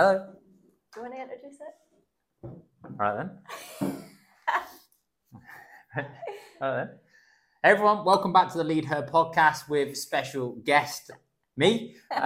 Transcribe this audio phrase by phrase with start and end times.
[0.00, 0.26] Hello.
[0.94, 1.74] Do you want to introduce it?
[2.44, 4.04] All right then.
[5.96, 6.02] All
[6.60, 6.90] right then.
[7.64, 11.10] Everyone, welcome back to the Lead Her podcast with special guest
[11.56, 11.96] me.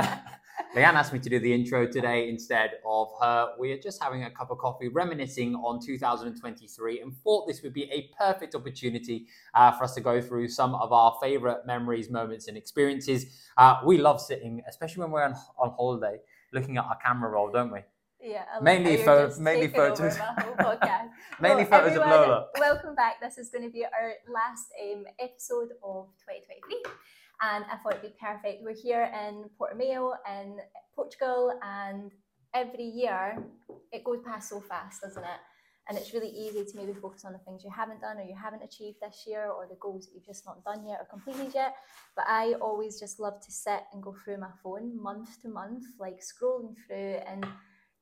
[0.76, 3.52] Leanne asked me to do the intro today instead of her.
[3.58, 7.72] We are just having a cup of coffee, reminiscing on 2023, and thought this would
[7.72, 12.10] be a perfect opportunity uh, for us to go through some of our favorite memories,
[12.10, 13.48] moments, and experiences.
[13.56, 16.18] Uh, we love sitting, especially when we're on, on holiday,
[16.52, 17.80] looking at our camera roll, don't we?
[18.20, 20.16] Yeah, Mainly how pho- mainly photos.
[20.18, 21.08] my whole podcast.
[21.40, 22.46] Mainly Well, photos of Lola.
[22.56, 23.20] Welcome back.
[23.20, 26.82] This is going to be our last um, episode of 2023,
[27.42, 28.62] and I thought it'd be perfect.
[28.62, 30.58] We're here in Portimao in
[30.94, 32.12] Portugal, and
[32.54, 33.42] every year
[33.90, 35.40] it goes past so fast, doesn't it?
[35.88, 38.36] And it's really easy to maybe focus on the things you haven't done or you
[38.40, 41.52] haven't achieved this year, or the goals that you've just not done yet or completed
[41.54, 41.74] yet.
[42.14, 45.84] But I always just love to sit and go through my phone month to month,
[45.98, 47.44] like scrolling through and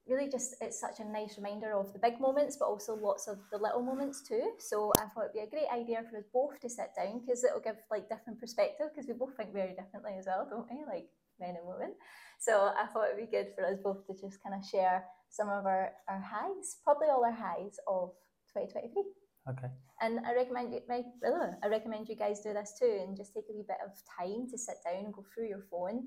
[0.07, 3.39] really just it's such a nice reminder of the big moments but also lots of
[3.53, 4.53] the little moments too.
[4.59, 7.45] So i thought it'd be a great idea for us both to sit down because
[7.45, 10.85] it'll give like different perspective because we both think very differently as well don't we?
[10.85, 11.07] Like
[11.39, 11.95] men and women.
[12.39, 15.49] So i thought it'd be good for us both to just kind of share some
[15.49, 18.11] of our, our highs probably all our highs of
[18.53, 19.03] 2023
[19.49, 19.69] Okay.
[20.03, 23.33] and I recommend you, my, ugh, I recommend you guys do this too, and just
[23.35, 26.07] take a wee bit of time to sit down and go through your phone,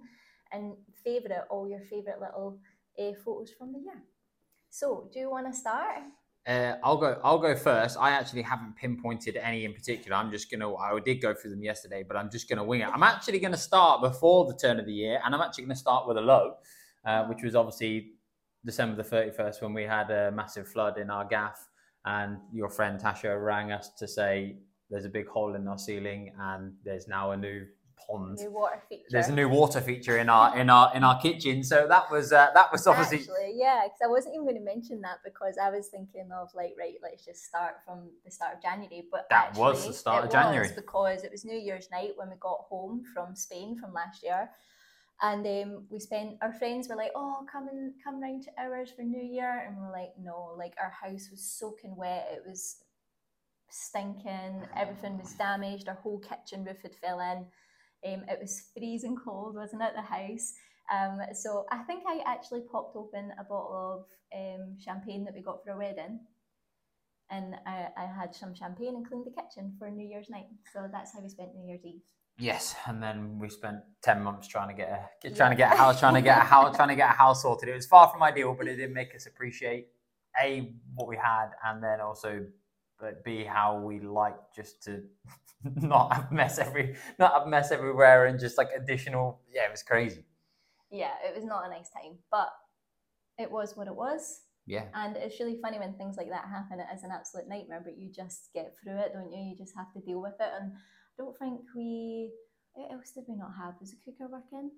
[0.52, 2.60] and favourite all your favourite little
[3.00, 4.04] uh, photos from the year.
[4.70, 6.04] So, do you want to start?
[6.46, 7.20] Uh, I'll go.
[7.24, 7.98] I'll go first.
[8.00, 10.16] I actually haven't pinpointed any in particular.
[10.16, 10.74] I'm just gonna.
[10.76, 12.88] I did go through them yesterday, but I'm just gonna wing it.
[12.88, 16.08] I'm actually gonna start before the turn of the year, and I'm actually gonna start
[16.08, 16.56] with a low,
[17.06, 18.13] uh, which was obviously
[18.66, 21.68] December the 31st when we had a massive flood in our gaff,
[22.06, 24.58] and your friend Tasha rang us to say
[24.90, 27.66] there's a big hole in our ceiling, and there's now a new
[28.08, 28.38] pond.
[28.40, 29.04] New water feature.
[29.10, 31.64] There's a new water feature in our in our in our kitchen.
[31.64, 34.64] So that was uh, that was obviously Actually, yeah, because I wasn't even going to
[34.64, 38.56] mention that because I was thinking of like, right, let's just start from the start
[38.56, 39.04] of January.
[39.12, 40.70] But That was the start of January.
[40.76, 44.50] because it was New Year's night when we got home from Spain from last year,
[45.24, 46.38] and um, we spent.
[46.42, 49.78] Our friends were like, "Oh, come and come round to ours for New Year," and
[49.78, 52.28] we we're like, "No!" Like our house was soaking wet.
[52.32, 52.84] It was
[53.70, 54.68] stinking.
[54.76, 55.88] Everything was damaged.
[55.88, 57.46] Our whole kitchen roof had fell in.
[58.06, 59.94] Um, it was freezing cold, wasn't it?
[59.96, 60.54] The house.
[60.94, 65.42] Um, so I think I actually popped open a bottle of um, champagne that we
[65.42, 66.20] got for a wedding,
[67.32, 70.48] and I, I had some champagne and cleaned the kitchen for New Year's night.
[70.74, 72.02] So that's how we spent New Year's Eve.
[72.40, 74.90] Yes, and then we spent ten months trying to get
[75.24, 77.14] a trying to get a house, trying to get a house, trying to get a
[77.14, 77.70] house sorted.
[77.70, 79.88] It was far from ideal, but it did make us appreciate
[80.42, 82.46] a what we had, and then also,
[83.00, 85.04] but b how we like just to
[85.76, 89.40] not have mess every not have mess everywhere and just like additional.
[89.52, 90.26] Yeah, it was crazy.
[90.90, 92.50] Yeah, it was not a nice time, but
[93.38, 94.42] it was what it was.
[94.66, 96.80] Yeah, And it's really funny when things like that happen.
[96.80, 99.42] It is an absolute nightmare, but you just get through it, don't you?
[99.42, 100.50] You just have to deal with it.
[100.58, 100.72] And
[101.18, 102.32] don't think we.
[102.74, 103.76] What else did we not have?
[103.80, 104.72] Was the cooker working?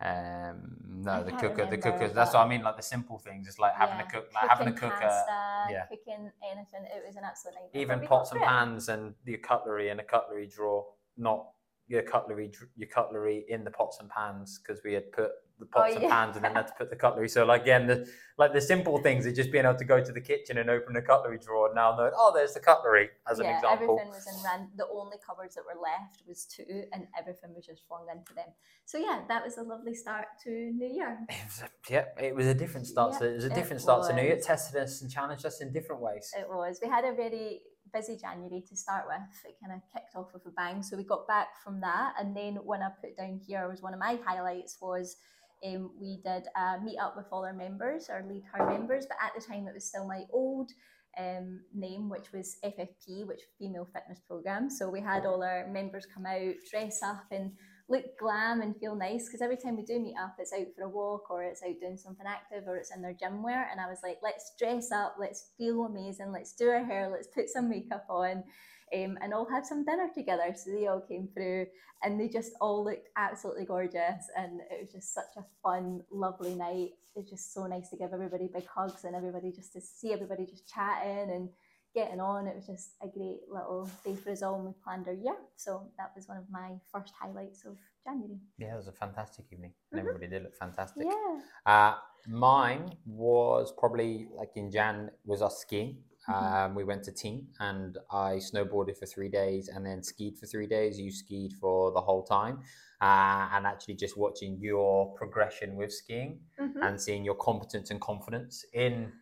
[0.00, 0.76] um,
[1.06, 2.08] I no, the can't cooker, the cooker.
[2.08, 2.62] That's what I mean.
[2.62, 4.90] Like the simple things, just like having Yeah, a cook, like having a cooker.
[5.00, 5.84] pasta, yeah.
[5.86, 6.84] cooking anything.
[6.94, 7.82] It was an absolute nightmare.
[7.82, 10.84] even but we got pots and pans and your cutlery and a cutlery drawer,
[11.16, 11.46] not
[11.86, 15.80] your cutlery your cutlery in the pots and pans because we had put the Oh,
[15.80, 16.10] pots and yeah.
[16.10, 17.28] pans and then had to put the cutlery.
[17.28, 20.12] So like again, the like the simple things of just being able to go to
[20.12, 23.38] the kitchen and open the cutlery drawer and now know oh there's the cutlery as
[23.38, 23.96] an example.
[23.96, 24.68] everything was in ran.
[24.76, 28.48] The only cupboards that were left was two, and everything was just flung into them.
[28.84, 31.18] So yeah, that was a lovely start to New Year.
[31.28, 33.12] It was a, yeah, it was a different start.
[33.14, 34.32] Yeah, to, it was a different start to New Year.
[34.34, 36.32] It tested us and challenged us in different ways.
[36.36, 36.80] It was.
[36.82, 37.60] We had a very
[37.92, 39.22] busy January to start with.
[39.46, 40.82] It kind of kicked off with a bang.
[40.82, 43.94] So we got back from that, and then when I put down here was one
[43.94, 45.16] of my highlights was.
[45.64, 49.16] Um, we did a meet up with all our members, our lead her members, but
[49.22, 50.70] at the time it was still my old
[51.18, 54.68] um, name, which was FFP, which Female Fitness Program.
[54.68, 57.52] So we had all our members come out, dress up, and
[57.88, 59.26] look glam and feel nice.
[59.26, 61.80] Because every time we do meet up, it's out for a walk or it's out
[61.80, 63.68] doing something active or it's in their gym wear.
[63.70, 67.28] And I was like, let's dress up, let's feel amazing, let's do our hair, let's
[67.28, 68.44] put some makeup on.
[68.92, 70.54] Um, and all have some dinner together.
[70.54, 71.66] So they all came through
[72.02, 74.28] and they just all looked absolutely gorgeous.
[74.36, 76.90] And it was just such a fun, lovely night.
[77.16, 80.46] It's just so nice to give everybody big hugs and everybody just to see everybody
[80.46, 81.48] just chatting and
[81.94, 82.46] getting on.
[82.46, 85.36] It was just a great little day for us all and we planned our year.
[85.56, 88.38] So that was one of my first highlights of January.
[88.58, 90.04] Yeah, it was a fantastic evening, and Mhm.
[90.04, 91.06] everybody did look fantastic.
[91.06, 91.40] Yeah.
[91.64, 91.94] Uh,
[92.26, 96.04] mine was probably like in Jan was us skiing.
[96.28, 96.34] Mhm.
[96.34, 100.46] Um, we went to Tignes and I snowboarded for three days and then skied for
[100.46, 100.98] three days.
[100.98, 102.62] You skied for the whole time.
[103.00, 106.82] Uh, and actually, just watching your progression with skiing Mhm.
[106.82, 109.12] and seeing your competence and confidence in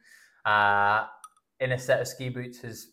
[0.44, 1.06] uh,
[1.60, 2.88] in a set of ski boots has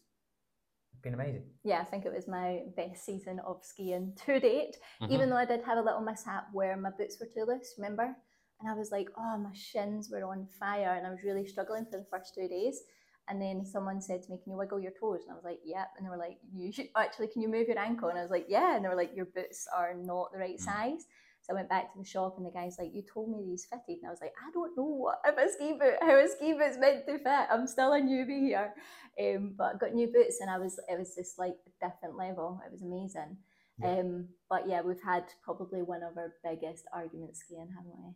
[1.01, 1.49] been amazing.
[1.63, 4.77] Yeah, I think it was my best season of skiing to date.
[5.01, 5.11] Mhm.
[5.11, 8.15] Even though I did have a little mishap where my boots were too loose, remember?
[8.59, 11.85] And I was like, oh, my shins were on fire and I was really struggling
[11.85, 12.83] for the first two days.
[13.29, 15.21] And then someone said to me, Can you wiggle your toes?
[15.23, 15.87] And I was like, Yep.
[15.97, 18.09] And they were like, You should actually, can you move your ankle?
[18.09, 18.75] And I was like, Yeah.
[18.75, 20.61] And they were like, Your boots are not the right Mm.
[20.63, 21.05] size.
[21.41, 23.65] So I went back to the shop and the guy's like, You told me these
[23.65, 23.99] fitted.
[24.01, 26.53] And I was like, I don't know what if a ski boot, how a ski
[26.53, 27.47] boot's meant to fit.
[27.51, 28.73] I'm still a newbie here.
[29.19, 32.17] Um, but I got new boots and I was it was just like a different
[32.17, 32.59] level.
[32.65, 33.37] It was amazing.
[33.81, 33.99] Yeah.
[33.99, 38.11] Um, but yeah, we've had probably one of our biggest arguments skiing, haven't we?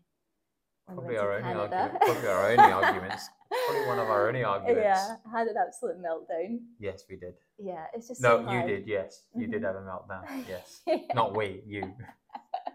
[0.87, 1.93] Probably our only argument.
[2.01, 3.29] Probably our only arguments.
[3.67, 4.81] Probably one of our only arguments.
[4.83, 6.59] Yeah, I had an absolute meltdown.
[6.79, 7.35] Yes, we did.
[7.57, 8.87] Yeah, it's just No, so you did.
[8.87, 9.65] Yes, you did Mhm.
[9.65, 10.45] have a meltdown.
[10.49, 10.97] Yes, Yeah.
[11.15, 11.63] not we.
[11.65, 11.93] You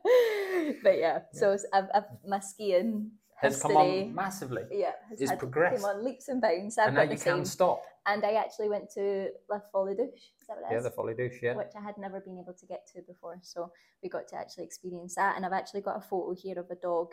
[0.83, 5.21] but yeah, so it's- I've, I've, my skiing has come history, on massively, yeah, has
[5.21, 5.77] It's had, progressed.
[5.77, 6.79] came on leaps and bounds.
[6.79, 7.83] I've and now you can't stop.
[8.07, 10.09] And I actually went to La Folie Douche.
[10.41, 11.43] Is that what it Yeah, the folly douche.
[11.43, 11.55] Yeah.
[11.57, 13.39] which I had never been able to get to before.
[13.43, 13.71] So
[14.03, 15.37] we got to actually experience that.
[15.37, 17.13] And I've actually got a photo here of a dog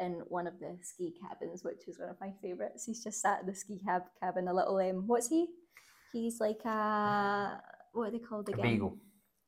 [0.00, 2.84] in one of the ski cabins, which is one of my favourites.
[2.84, 5.48] He's just sat in the ski cab cabin, a little um what's he?
[6.12, 7.60] He's like a
[7.92, 8.66] what are they called A again?
[8.72, 8.98] beagle.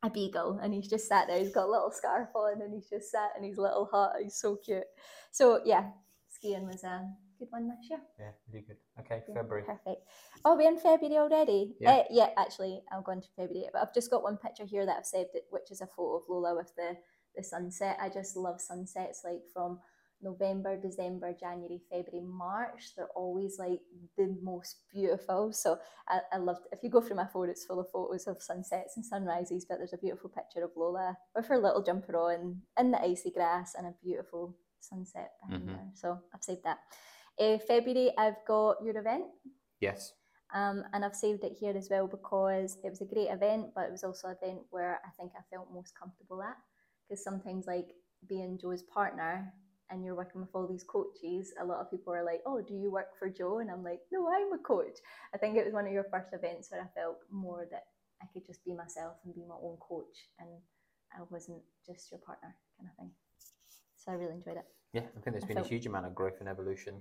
[0.03, 0.59] A beagle.
[0.63, 3.31] And he's just sat there, he's got a little scarf on and he's just sat
[3.39, 4.13] in his little hut.
[4.23, 4.85] He's so cute.
[5.33, 5.91] So yeah,
[6.29, 7.05] skiing was a
[7.39, 8.01] good one this year.
[8.19, 8.77] Yeah, really good.
[9.01, 9.65] Okay, Yeah, February.
[9.65, 10.03] Perfect.
[10.45, 11.75] Oh, we're in February already.
[11.81, 11.91] Yeah.
[11.93, 13.69] Uh, yeah, actually, I'll go into February.
[13.73, 16.17] But I've just got one picture here that I've saved, it, which is a photo
[16.17, 16.97] of Lola with the,
[17.37, 17.97] the sunset.
[18.01, 19.79] I just love sunsets, like from
[20.21, 22.93] November, December, January, February, March.
[22.97, 23.81] They're always like
[24.17, 25.53] the most beautiful.
[25.53, 25.79] So
[26.09, 26.67] I, I loved.
[26.73, 29.65] If you go through my phone, it's full of photos of sunsets and sunrises.
[29.69, 33.31] But there's a beautiful picture of Lola with her little jumper on in the icy
[33.31, 35.73] grass and a beautiful sunset behind Mhm.
[35.73, 35.91] her.
[35.95, 36.79] So I've saved that.
[37.39, 39.27] Uh, February, I've got your event.
[39.81, 40.15] Yes.
[40.55, 43.85] Um, and I've saved it here as well because it was a great event, but
[43.87, 46.57] it was also an event where I think I felt most comfortable at.
[47.07, 47.95] Because sometimes, like
[48.27, 49.53] being Joe's partner
[49.91, 52.75] and you're working with all these coaches, a lot of people are like, Oh, do
[52.75, 53.59] you work for Joe?
[53.59, 54.99] And I'm like, No, I'm a coach.
[55.35, 57.85] I think it was one of your first events where I felt more that
[58.23, 60.49] I could just be myself and be my own coach and
[61.13, 63.11] I wasn't just your partner kind of thing.
[63.97, 64.67] So I really enjoyed it.
[64.93, 67.01] Yeah, I think there's been a huge amount of growth and evolution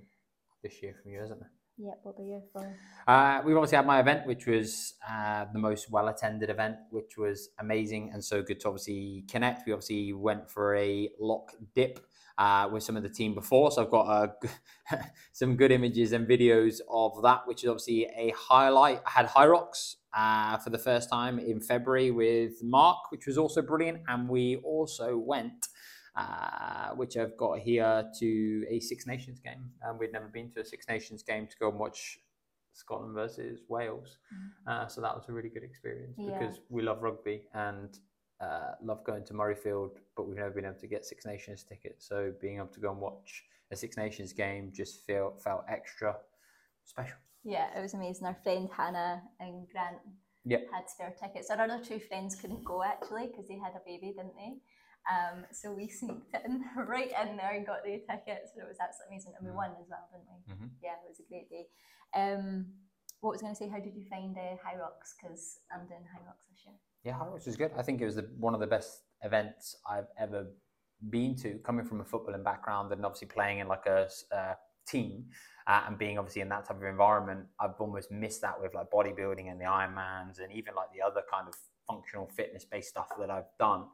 [0.62, 1.50] this year from you, isn't there?
[1.80, 2.76] Yeah, what about you for?
[3.06, 7.16] Uh, we've obviously had my event, which was uh, the most well attended event, which
[7.16, 9.64] was amazing and so good to obviously connect.
[9.64, 12.04] We obviously went for a loch dip
[12.38, 14.06] uh, with some of the team before, so I've got
[14.92, 14.96] uh,
[15.32, 19.02] some good images and videos of that, which is obviously a highlight.
[19.06, 23.60] I had Hyrox uh, for the first time in February with Mark, which was also
[23.60, 25.66] brilliant, and we also went.
[26.16, 30.60] Uh, which I've got here to a Six Nations game, and we'd never been to
[30.62, 32.18] a Six Nations game to go and watch
[32.72, 34.18] Scotland versus Wales.
[34.66, 36.36] Uh, so that was a really good experience Yeah.
[36.36, 37.96] because we love rugby and
[38.40, 42.06] uh, love going to Murrayfield, but we've never been able to get Six Nations tickets.
[42.08, 46.16] So being able to go and watch a Six Nations game just feel, felt extra
[46.84, 47.16] special.
[47.44, 48.26] Yeah, it was amazing.
[48.26, 49.98] Our friend Hannah and Grant
[50.44, 50.66] Yep.
[50.72, 51.50] had spare tickets.
[51.50, 54.56] Our other two friends couldn't go actually because they had a baby, didn't they?
[55.10, 58.78] Um, so we sneaked in right in there and got the tickets, and it was
[58.80, 59.32] absolutely amazing.
[59.36, 59.56] And we Mm.
[59.56, 60.38] won as well, didn't we?
[60.54, 60.70] Mhm.
[60.82, 61.66] Yeah, it was a great day.
[62.14, 62.72] Um,
[63.20, 63.68] what was I going to say?
[63.68, 65.12] How did you find uh, Hyrox?
[65.20, 66.76] Because I'm doing Hyrox this year.
[67.04, 67.72] Yeah, Rocks was good.
[67.76, 70.46] I think it was the, one of the best events I've ever
[71.10, 74.54] been to, coming from a footballing background and obviously playing in like a uh,
[74.86, 75.26] team
[75.66, 77.46] uh, and being obviously in that type of environment.
[77.60, 81.22] I've almost missed that with like bodybuilding and the Ironmans and even like the other
[81.32, 81.54] kind of
[81.86, 83.84] functional fitness based stuff that I've done.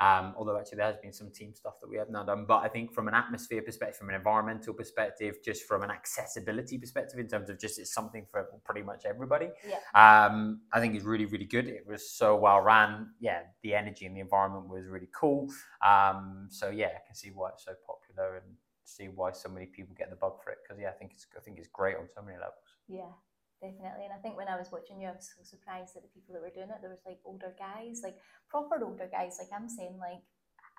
[0.00, 2.64] Um, although actually there has been some team stuff that we have now done, but
[2.64, 7.18] I think from an atmosphere perspective, from an environmental perspective, just from an accessibility perspective,
[7.18, 9.48] in terms of just it's something for pretty much everybody.
[9.68, 9.76] Yeah.
[9.94, 11.68] Um, I think it's really, really good.
[11.68, 13.10] It was so well ran.
[13.20, 15.48] Yeah, the energy and the environment was really cool.
[15.86, 19.66] Um, so yeah, I can see why it's so popular and see why so many
[19.66, 20.58] people get the bug for it.
[20.62, 22.76] Because yeah, I think it's I think it's great on so many levels.
[22.88, 23.12] Yeah,
[23.60, 24.04] definitely.
[24.08, 26.34] And I think when I was watching you, I was so surprised that the people
[26.34, 26.80] that were doing it.
[26.80, 28.16] There was like older guys, like
[28.48, 29.36] proper older guys.
[29.38, 30.22] Like I'm saying, like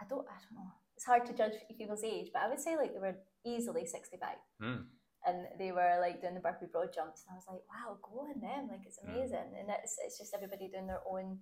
[0.02, 0.72] I don't, I don't know.
[0.96, 4.38] It's hard to judge people's age, but I would say like they were easily 65,
[4.62, 4.86] Mm.
[5.26, 8.30] and they were like doing the burpee broad jumps, and I was like, wow, go
[8.30, 8.70] on them!
[8.70, 9.10] Like it's Mm.
[9.10, 11.40] amazing, and it's it's just everybody doing their own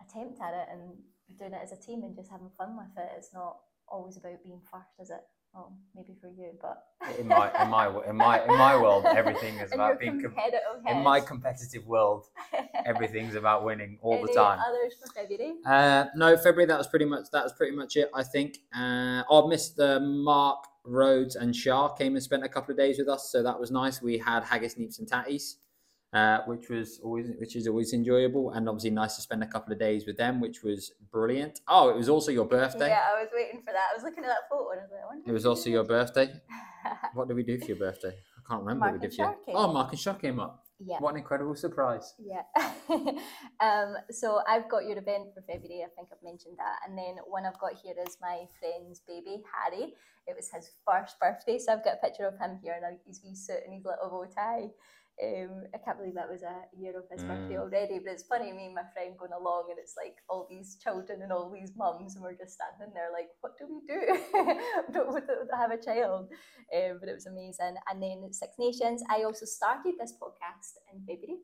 [0.00, 0.96] attempt at it and
[1.38, 3.10] doing it as a team and just having fun with it.
[3.16, 5.24] It's not always about being first, is it?
[5.54, 6.84] Well, maybe for you, but
[7.18, 10.22] In my in my in my in my world, everything is In about your being
[10.22, 12.26] com- competitive in my competitive world.
[12.86, 14.60] Everything's about winning all the Any time.
[14.60, 15.54] Others for February?
[15.66, 16.66] Uh, no, February.
[16.66, 18.10] That was pretty much that was pretty much it.
[18.14, 18.58] I think.
[18.72, 20.00] Uh, oh, Mr.
[20.00, 23.58] Mark Rhodes and Shah came and spent a couple of days with us, so that
[23.58, 24.00] was nice.
[24.00, 25.54] We had haggis, neeps, and tatties,
[26.12, 29.72] uh, which was always which is always enjoyable, and obviously nice to spend a couple
[29.72, 31.60] of days with them, which was brilliant.
[31.68, 32.88] Oh, it was also your birthday.
[32.88, 33.88] Yeah, I was waiting for that.
[33.92, 35.70] I was looking at that photo and I was like, I wonder It was also
[35.70, 36.32] your birthday.
[37.14, 38.08] What did we do for your birthday?
[38.38, 39.34] I can't remember Mark what we did for you.
[39.46, 39.54] Came.
[39.56, 40.64] Oh, Mark and Shah came up.
[40.78, 40.96] yeah.
[40.98, 42.14] What an incredible surprise.
[42.18, 42.42] Yeah.
[43.60, 45.84] um, so I've got your event for February.
[45.84, 46.88] I think I've mentioned that.
[46.88, 49.92] And then one I've got here is my friend's baby, Harry.
[50.26, 51.58] It was his first birthday.
[51.58, 54.08] So I've got a picture of him here and his wee suit and his little
[54.08, 54.70] bow tie.
[55.22, 57.60] Um, I can't believe that was a year of his birthday Mm.
[57.60, 57.98] already.
[57.98, 61.20] But it's funny, me and my friend going along, and it's like all these children
[61.22, 64.00] and all these mums, and we're just standing there like, what do we do?
[64.92, 65.20] don't, we
[65.54, 66.30] have a child.
[66.74, 67.76] Um, but it was amazing.
[67.90, 71.40] And then Six Nations, I also started this podcast in February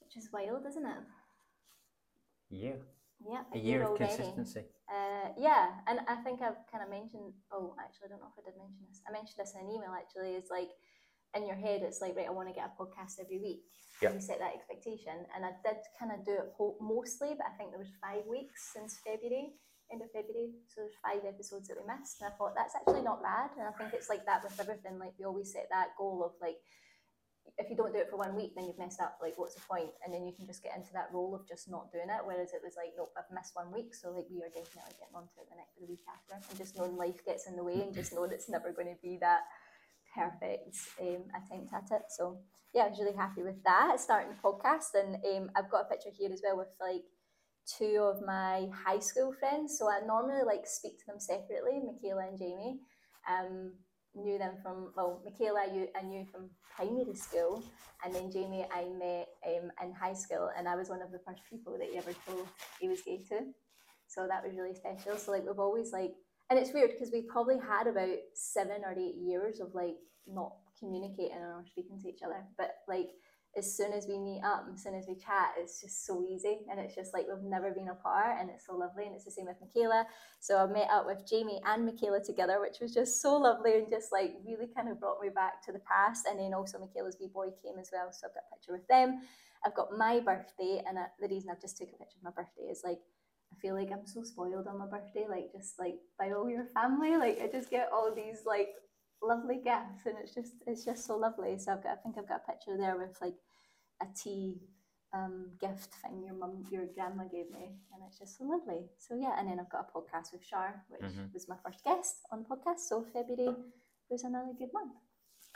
[0.00, 1.04] which is wild, isn't it?
[2.50, 2.80] Yeah.
[3.20, 4.06] Yeah, A year of already.
[4.06, 4.64] consistency.
[4.88, 7.34] Uh, yeah, and I think I've kind of mentioned.
[7.52, 9.02] Oh, actually, I don't know if I did mention this.
[9.06, 9.92] I mentioned this in an email.
[9.92, 10.70] Actually, is like
[11.34, 12.26] in your head, it's like right.
[12.26, 13.62] I want to get a podcast every week.
[14.00, 14.14] Yeah.
[14.14, 17.74] You set that expectation, and I did kind of do it mostly, but I think
[17.74, 19.58] there was five weeks since February,
[19.90, 20.54] end of February.
[20.70, 23.50] So there's five episodes that we missed, and I thought that's actually not bad.
[23.58, 25.02] And I think it's like that with everything.
[25.02, 26.62] Like we always set that goal of like
[27.56, 29.18] if you don't do it for one week, then you've messed up.
[29.22, 29.90] Like, what's the point?
[30.04, 32.22] And then you can just get into that role of just not doing it.
[32.22, 35.16] Whereas it was like, nope, I've missed one week, so like we are definitely getting
[35.16, 37.80] onto it the next the week after, and just knowing life gets in the way,
[37.80, 39.48] and just knowing it's never going to be that
[40.14, 42.02] perfect um, attempt at it.
[42.10, 42.38] So
[42.74, 44.00] yeah, I was really happy with that.
[44.00, 47.04] Starting the podcast, and um, I've got a picture here as well with like
[47.66, 49.78] two of my high school friends.
[49.78, 52.80] So I normally like speak to them separately, Michaela and Jamie.
[53.28, 53.72] Um,
[54.14, 57.62] knew them from well, Michaela knew, I knew from primary school,
[58.04, 61.20] and then Jamie I met um, in high school, and I was one of the
[61.26, 62.46] first people that he ever told
[62.80, 63.40] he was gay to.
[64.08, 65.16] So that was really special.
[65.16, 66.12] So like we've always like,
[66.50, 70.52] and it's weird because we probably had about seven or eight years of like not
[70.78, 73.10] communicating or speaking to each other, but like
[73.56, 76.58] as soon as we meet up, as soon as we chat, it's just so easy,
[76.70, 79.30] and it's just like we've never been apart, and it's so lovely, and it's the
[79.30, 80.06] same with Michaela.
[80.38, 83.90] So I met up with Jamie and Michaela together, which was just so lovely and
[83.90, 86.26] just like really kind of brought me back to the past.
[86.28, 88.86] And then also Michaela's wee boy came as well, so I've got a picture with
[88.86, 89.22] them.
[89.64, 92.70] I've got my birthday, and the reason I've just took a picture of my birthday
[92.70, 93.00] is like
[93.52, 96.66] I feel like I'm so spoiled on my birthday, like just like by all your
[96.66, 97.16] family.
[97.16, 98.70] Like I just get all these like
[99.22, 101.58] lovely gifts, and it's just it's just so lovely.
[101.58, 103.36] So I've got I think I've got a picture there with like
[104.02, 104.60] a tea
[105.14, 108.86] um, gift thing your mum your grandma gave me, and it's just so lovely.
[108.98, 111.32] So yeah, and then I've got a podcast with Shar, which Mhm.
[111.32, 112.80] was my first guest on the podcast.
[112.80, 113.56] So February
[114.10, 114.92] was another good month.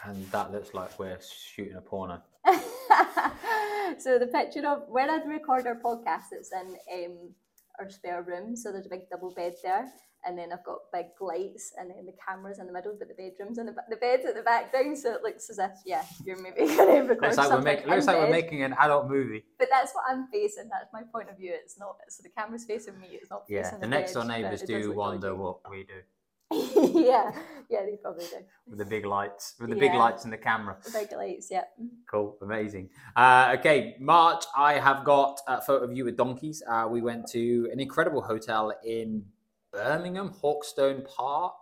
[0.05, 2.21] And that looks like we're shooting a porno.
[3.99, 7.35] so the picture of where I'd record our podcast, it's in um,
[7.79, 8.57] our spare room.
[8.57, 9.89] So there's a big double bed there,
[10.25, 13.15] and then I've got big lights, and then the cameras in the middle, but the
[13.15, 14.95] bedrooms and the the beds at the back down.
[14.97, 16.77] So it looks as if yeah, you're maybe going
[17.07, 17.91] to record Looks like we're something making.
[17.91, 19.45] Looks in like we're making an adult movie.
[19.59, 20.69] But that's what I'm facing.
[20.69, 21.53] That's my point of view.
[21.55, 21.97] It's not.
[22.09, 23.09] So the camera's facing me.
[23.13, 25.41] It's not Yeah, facing the the next door neighbours do wonder dodgy.
[25.41, 26.01] what we do
[26.95, 27.33] yeah,
[27.71, 28.37] yeah, they probably do.
[28.67, 30.77] with the big lights, with the big lights and the camera.
[30.85, 31.65] The big lights, yeah.
[32.11, 32.91] Cool, amazing.
[33.17, 36.63] Uh, okay, March, I have got a photo of you with donkeys.
[36.69, 39.25] Uh, we went to an incredible hotel in
[39.73, 41.55] Birmingham, Hawkstone Park,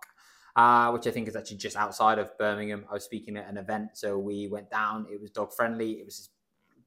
[0.56, 2.84] uh, which I think is actually just outside of Birmingham.
[2.90, 5.06] I was speaking at an event, so we went down.
[5.10, 5.92] It was dog friendly.
[5.92, 6.28] It was this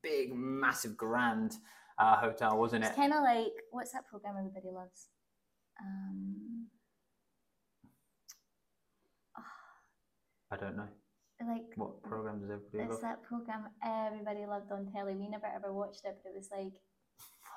[0.01, 1.55] big, massive, grand
[1.98, 2.88] uh, hotel, wasn't it?
[2.88, 5.07] It's kind of like what's that program everybody loves?
[5.81, 6.67] Um,
[10.53, 10.88] I don't know.
[11.48, 13.01] like What program does everybody it's love?
[13.01, 15.15] that program everybody loved on telly.
[15.15, 16.74] We never ever watched it, but it was like,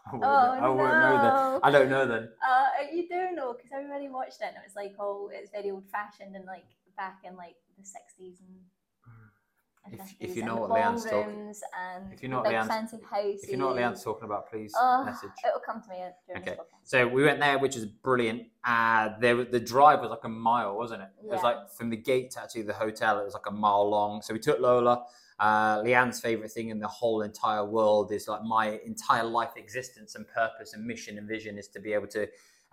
[0.13, 1.35] I oh I know then.
[1.35, 1.61] no.
[1.63, 2.29] I don't know then.
[2.49, 5.71] Uh, you do know because everybody watched it, and it was like, oh, it's very
[5.71, 6.65] old fashioned and like
[6.97, 8.57] back in like the sixties and.
[9.93, 12.69] If- if you know what Leanne's talk- ballrooms and if you know what Leanne's-.
[13.43, 15.31] If you know what Leanne's talking about, please Oh, message.
[15.47, 16.57] It'll come to me during Okay.
[16.83, 18.49] So we went there, which is brilliant.
[18.65, 21.09] Uh, there, the drive was like a mile, wasn't it?
[21.25, 23.89] It was like from the gate to actually the hotel, it was like a mile
[23.89, 24.23] long.
[24.23, 25.05] So we took Lola.
[25.39, 30.15] Uh, Leanne's favorite thing in the whole entire world is like my entire life existence
[30.15, 32.27] and purpose and mission and vision is to be able to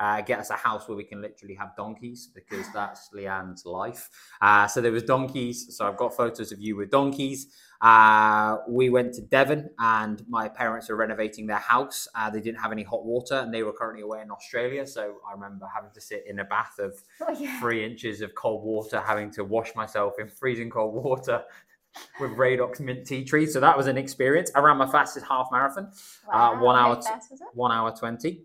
[0.04, 4.10] uh, get us a house where we can literally have donkeys because that's Leanne's life.
[4.42, 5.58] Uh, so there was donkeys.
[5.76, 7.40] So I've got photos of you with donkeys.
[7.82, 12.08] Uh, we went to Devon and my parents were renovating their house.
[12.16, 14.86] Uh, they didn't have any hot water and they were currently away in Australia.
[14.88, 17.60] So I remember having to sit in a bath of Oh, yeah.
[17.60, 21.44] three inches of cold water, having to wash myself in freezing cold water
[22.22, 23.46] with Radox mint tea tree.
[23.46, 24.50] So that was an experience.
[24.56, 25.92] I ran my fastest half marathon,
[26.32, 28.44] Uh, one hour t- fast one hour 20.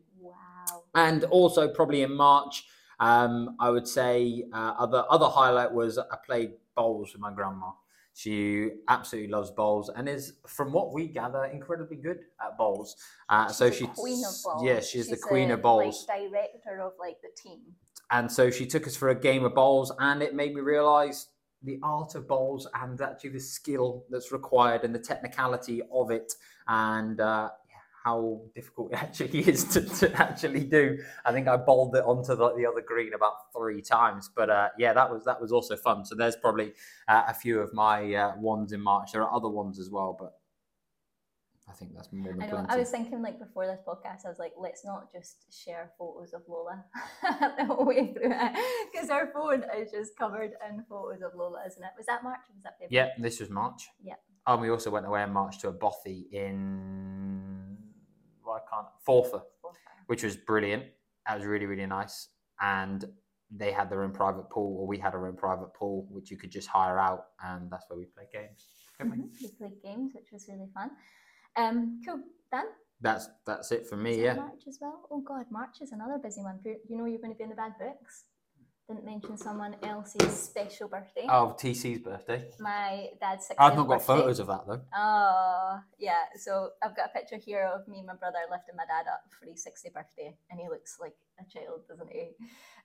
[1.06, 2.64] And also probably in March,
[2.98, 7.70] um, I would say uh, other other highlight was I played bowls with my grandma.
[8.14, 12.96] She absolutely loves bowls and is, from what we gather, incredibly good at bowls.
[13.28, 14.64] Uh, so She's queen of balls.
[14.64, 16.04] yeah, she's, the queen of bowls.
[16.08, 17.60] Like, director of like the team.
[18.10, 21.28] and so she took us for a game of bowls and it made me realize
[21.62, 26.32] the art of bowls and actually the skill that's required and the technicality of it
[26.66, 27.50] and uh,
[28.08, 32.34] how difficult it actually is to, to actually do i think i bowled it onto
[32.34, 35.76] the, the other green about three times but uh, yeah that was that was also
[35.76, 36.72] fun so there's probably
[37.08, 40.16] uh, a few of my uh, ones in march there are other ones as well
[40.18, 40.32] but
[41.68, 42.52] i think that's more than I know.
[42.52, 45.90] plenty I was thinking like before this podcast, I was like, let's not just share
[45.98, 46.82] photos of Lola
[47.58, 48.52] the whole way through it,
[48.90, 51.90] because our phone is just covered in photos of Lola, isn't it?
[51.98, 52.88] Was that March was that February?
[52.90, 53.82] Yeah, this was March.
[54.02, 54.14] Yeah.
[54.46, 57.67] Oh, and we also went away in March to a bothy in
[58.52, 59.76] I can't Forfar, Fourth
[60.06, 60.84] which was brilliant.
[61.26, 62.28] That was really really nice,
[62.60, 63.04] and
[63.50, 66.36] they had their own private pool, or we had our own private pool, which you
[66.36, 68.66] could just hire out, and that's where we played games.
[68.96, 69.48] couldn't we?
[69.58, 70.90] Played games, which was really fun.
[71.56, 72.20] Um, cool.
[72.52, 72.64] Dan,
[73.00, 74.22] That's that's it for me.
[74.22, 74.34] Yeah.
[74.34, 75.06] March as well.
[75.10, 76.60] Oh God, March is another busy one.
[76.64, 78.24] You you know you're going to be in the bad books.
[78.88, 81.26] Didn't mention someone else's special birthday.
[81.28, 82.48] Oh, TC's birthday.
[82.58, 84.06] My dad's 60th I've not got birthday.
[84.06, 84.80] photos of that though.
[84.96, 86.22] Oh, yeah.
[86.36, 89.24] So I've got a picture here of me and my brother lifting my dad up
[89.38, 92.30] for his 60th birthday, and he looks like a child, doesn't he?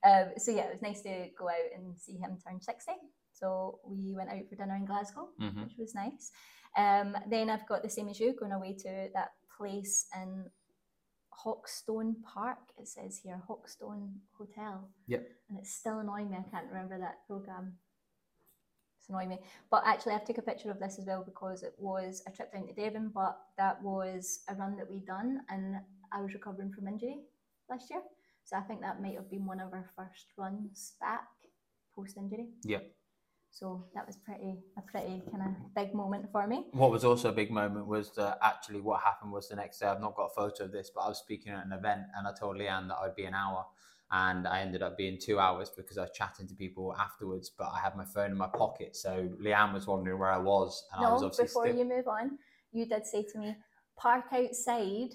[0.06, 2.92] Um, so yeah, it was nice to go out and see him turn 60.
[3.32, 5.64] So we went out for dinner in Glasgow, Mhm.
[5.64, 6.34] which was nice.
[6.76, 10.52] Um, then I've got the same as you, going away to that place in
[11.44, 12.60] Hawkstone Park.
[12.78, 14.90] It says here Hawkstone Hotel.
[15.08, 15.28] Yep.
[15.50, 16.38] And it's still annoying me.
[16.38, 17.74] I can't remember that program.
[19.00, 19.40] It's annoying me.
[19.70, 22.54] But actually, I've taken a picture of this as well because it was a trip
[22.54, 25.76] down to Devon, but that was a run that we'd done, and
[26.12, 27.18] I was recovering from injury
[27.70, 28.02] last year.
[28.46, 31.28] So I think that might have been one of our first runs back
[31.96, 32.48] post injury.
[32.64, 32.92] Yep.
[33.54, 36.66] So that was pretty a pretty kind of big moment for me.
[36.72, 39.86] What was also a big moment was that actually what happened was the next day.
[39.86, 42.28] I've not got a photo of this, but I was speaking at an event and
[42.28, 43.64] I told Leanne that I'd be an hour,
[44.12, 47.52] and I ended up being two hours because I was chatting to people afterwards.
[47.56, 50.84] But I had my phone in my pocket, so Leanne was wondering where I was,
[50.92, 52.40] and I was no, obviously before still- you move on,
[52.72, 53.56] you did say to me,
[53.96, 55.10] park outside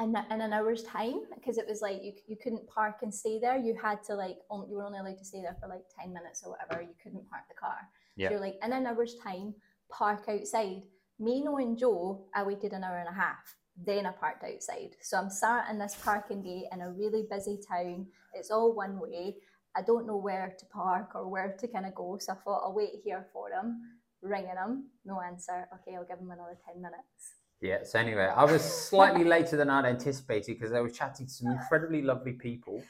[0.00, 3.38] in, in an hour's time because it was like you, you couldn't park and stay
[3.38, 3.56] there.
[3.56, 6.12] You had to like, on, you were only allowed to stay there for like 10
[6.12, 6.82] minutes or whatever.
[6.82, 7.76] You couldn't park the car.
[8.16, 8.28] Yeah.
[8.28, 9.54] So you're like, in an hour's time,
[9.90, 10.82] park outside.
[11.18, 13.56] Me knowing Joe, I waited an hour and a half.
[13.76, 14.96] Then I parked outside.
[15.00, 18.06] So I'm sat in this parking bay in a really busy town.
[18.34, 19.36] It's all one way.
[19.76, 22.18] I don't know where to park or where to kind of go.
[22.18, 23.80] So I thought I'll wait here for him,
[24.22, 25.68] ringing him, no answer.
[25.74, 27.39] Okay, I'll give him another 10 minutes.
[27.60, 27.78] Yeah.
[27.84, 31.50] So anyway, I was slightly later than I'd anticipated because I was chatting to some
[31.50, 32.82] incredibly lovely people,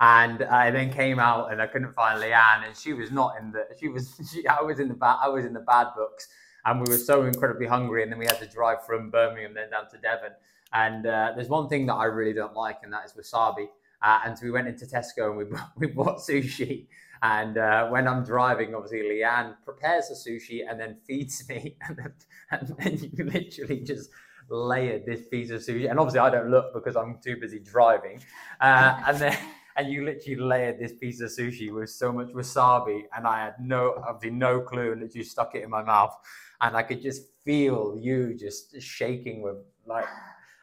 [0.00, 3.52] and I then came out and I couldn't find Leanne, and she was not in
[3.52, 3.66] the.
[3.78, 4.14] She was.
[4.32, 5.18] She, I was in the bad.
[5.22, 6.28] I was in the bad books,
[6.64, 9.70] and we were so incredibly hungry, and then we had to drive from Birmingham then
[9.70, 10.32] down to Devon.
[10.72, 13.68] And uh, there's one thing that I really don't like, and that is wasabi.
[14.02, 15.44] Uh, and so we went into Tesco and we
[15.76, 16.86] we bought sushi.
[17.26, 21.96] And uh, when I'm driving, obviously Leanne prepares the sushi and then feeds me, and
[21.96, 22.12] then,
[22.52, 24.10] and then you literally just
[24.48, 25.90] layered this piece of sushi.
[25.90, 28.20] And obviously I don't look because I'm too busy driving.
[28.60, 29.36] Uh, and then
[29.76, 33.54] and you literally layered this piece of sushi with so much wasabi, and I had
[33.60, 36.14] no obviously no clue, and literally stuck it in my mouth,
[36.60, 40.06] and I could just feel you just shaking with like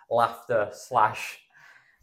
[0.10, 1.39] laughter slash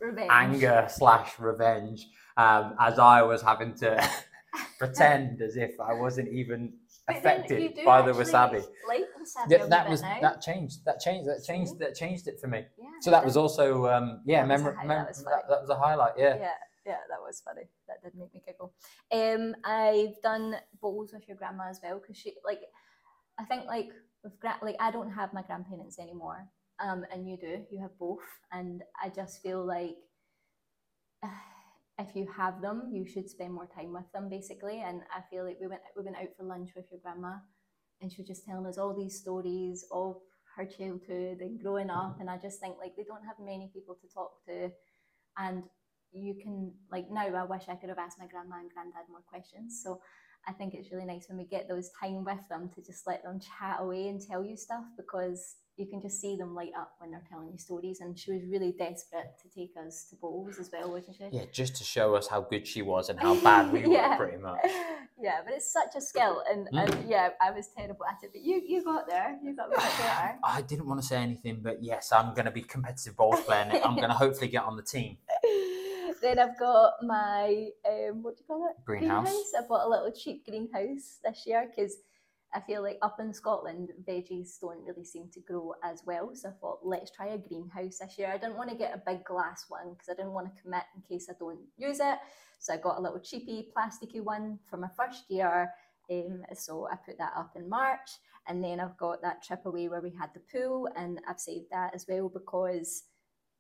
[0.00, 0.30] Revenge.
[0.30, 4.02] anger slash revenge um, as I was having to
[4.78, 6.72] pretend as if I wasn't even
[7.06, 8.64] But affected by the wasabi.
[8.88, 10.18] Like wasabi a Yeah, that was now.
[10.20, 10.84] that changed.
[10.84, 11.28] That changed.
[11.28, 11.78] That changed.
[11.78, 12.64] That changed it for me.
[12.78, 14.46] Yeah, So that was also um, yeah.
[14.46, 16.12] That was a Mem- that that, that was a highlight.
[16.16, 16.36] Yeah.
[16.36, 16.50] yeah,
[16.86, 17.68] yeah, that was funny.
[17.88, 18.72] That did make me giggle.
[19.12, 22.60] Um, I've done bowls with your grandma as well because she like,
[23.38, 23.90] I think like
[24.24, 26.46] with gra- like I don't have my grandparents anymore.
[26.82, 27.62] Um, and you do.
[27.70, 29.96] You have both, and I just feel like
[32.00, 34.82] if you have them, you should spend more time with them, basically.
[34.84, 37.36] And I feel like we went we went out for lunch with your grandma,
[38.00, 40.16] and she was just telling us all these stories of
[40.56, 42.16] her childhood and growing up.
[42.20, 44.70] And I just think like they don't have many people to talk to,
[45.38, 45.64] and
[46.12, 49.24] you can like now I wish I could have asked my grandma and granddad more
[49.28, 49.80] questions.
[49.82, 50.00] So
[50.46, 53.22] I think it's really nice when we get those time with them to just let
[53.22, 56.92] them chat away and tell you stuff because you can just see them light up
[56.98, 58.00] when they're telling you stories.
[58.00, 61.28] And she was really desperate to take us to bowls as well, wasn't she?
[61.32, 64.10] Yeah, just to show us how good she was and how bad we Yeah.
[64.10, 64.60] were, pretty much.
[65.22, 66.94] Yeah, but it's such a skill, and, Mm.
[66.96, 68.30] and yeah, I was terrible at it.
[68.32, 70.38] But you you got there, you got better.
[70.42, 73.68] I didn't want to say anything, but yes, I'm going to be competitive bowls player.
[73.84, 75.18] I'm going to hopefully get on the team.
[76.22, 78.84] Then I've got my um, what do you call it?
[78.84, 79.52] Greenhouse.
[79.58, 81.96] I bought a little cheap greenhouse this year because
[82.52, 86.30] I feel like up in Scotland veggies don't really seem to grow as well.
[86.34, 88.28] So I thought let's try a greenhouse this year.
[88.28, 90.82] I didn't want to get a big glass one because I didn't want to commit
[90.96, 92.18] in case I don't use it.
[92.58, 95.70] So I got a little cheapy plasticky one for my first year.
[96.10, 98.10] Um, so I put that up in March,
[98.48, 101.66] and then I've got that trip away where we had the pool, and I've saved
[101.70, 103.04] that as well because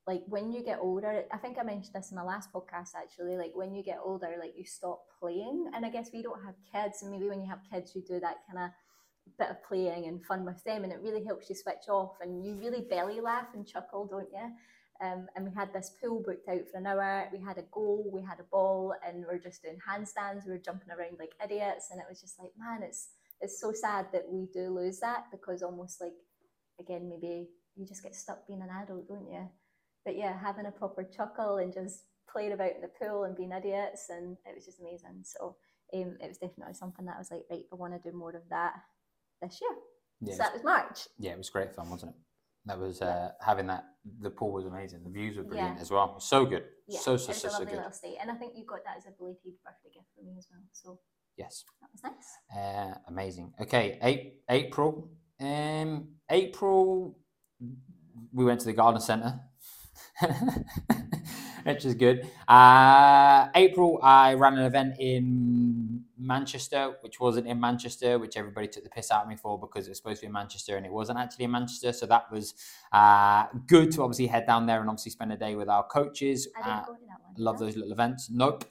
[0.06, 3.36] like when you get older i think i mentioned this in my last podcast actually
[3.36, 5.70] like when you get older like you stop playing.
[5.74, 8.20] And i guess we don't have kids and maybe when you have kids you do
[8.20, 8.70] that kind of
[9.38, 12.44] bit of playing and fun with them and it really helps you switch off and
[12.44, 14.50] you really belly laugh and chuckle don't you
[15.02, 17.26] um, and we had this pool booked out for an hour.
[17.32, 20.44] We had a goal we had a ball and we we're just doing handstands.
[20.44, 23.08] We were jumping around like idiots and it was just like man it's
[23.40, 26.12] it's so sad that we do lose that because almost like
[26.78, 29.48] again maybe you just get stuck being an adult don't you
[30.04, 33.52] but yeah, having a proper chuckle and just playing about in the pool and being
[33.52, 35.22] idiots, and it was just amazing.
[35.24, 35.56] So
[35.94, 38.34] um, it was definitely something that I was like, right, I want to do more
[38.36, 38.74] of that
[39.42, 39.70] this year.
[40.22, 41.08] Yeah, so that was March.
[41.18, 42.16] yeah, it was great fun, wasn't it?
[42.66, 43.30] That was uh, Yeah.
[43.44, 43.84] having that.
[44.20, 45.02] The pool was amazing.
[45.02, 45.82] The views were brilliant Yeah.
[45.82, 46.20] as well.
[46.20, 46.64] So good.
[46.86, 47.80] Yeah, so it so was so a so good.
[48.20, 50.60] and I think you got that as a belated birthday gift for me as well.
[50.72, 51.00] So
[51.36, 51.64] Yes.
[51.80, 52.54] that was nice.
[52.54, 53.54] Uh, amazing.
[53.60, 55.10] Okay, eight, April.
[55.40, 57.18] Um, April,
[58.32, 59.40] we went to the garden centre,
[61.64, 62.26] which is good.
[62.48, 68.84] Uh, April, I ran an event in Manchester, which wasn't in Manchester, which everybody took
[68.84, 70.86] the piss out of me for because it was supposed to be in Manchester and
[70.86, 71.92] it wasn't actually in Manchester.
[71.92, 72.54] So that was
[72.92, 76.48] uh, good to obviously head down there and obviously spend a day with our coaches.
[76.56, 77.34] I didn't Uh, go to that one.
[77.38, 77.66] love no.
[77.66, 78.30] those little events.
[78.30, 78.64] Nope.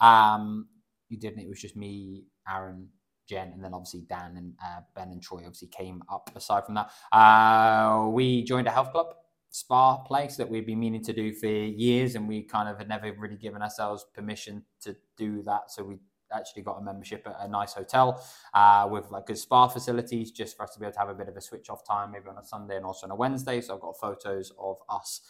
[0.00, 0.68] Um,
[1.08, 1.40] you didn't.
[1.40, 2.88] It was just me, Aaron,
[3.28, 6.30] Jen, and then obviously Dan and uh, Ben and Troy obviously came up.
[6.34, 9.06] Aside from that, uh, we joined a health club
[9.50, 12.88] spa place that we'd been meaning to do for years, and we kind of had
[12.88, 15.70] never really given ourselves permission to do that.
[15.70, 15.98] So we
[16.32, 20.56] actually got a membership at a nice hotel uh, with like good spa facilities just
[20.56, 22.28] for us to be able to have a bit of a switch off time, maybe
[22.28, 23.60] on a Sunday and also on a Wednesday.
[23.60, 25.20] So I've got photos of us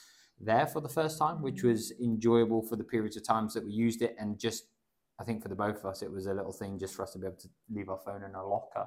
[0.40, 3.72] there for the first time, which was enjoyable for the periods of times that we
[3.72, 4.16] used it.
[4.18, 4.64] And just,
[5.20, 7.12] I think for the both of us, it was a little thing just for us
[7.12, 8.86] to be able to leave our phone in a locker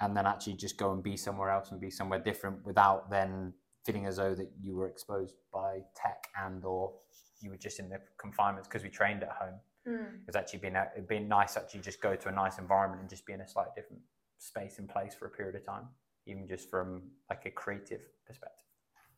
[0.00, 3.52] and then actually just go and be somewhere else and be somewhere different without then
[3.86, 6.92] feeling as though that you were exposed by tech and or
[7.40, 9.54] you were just in the confinements because we trained at home.
[9.88, 10.18] Mm.
[10.26, 13.24] It's actually been it'd been nice actually just go to a nice environment and just
[13.24, 14.02] be in a slightly different
[14.38, 15.84] space and place for a period of time,
[16.26, 18.64] even just from like a creative perspective.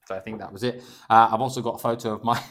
[0.07, 0.83] So I think that was it.
[1.09, 2.43] Uh, I've also got a photo of my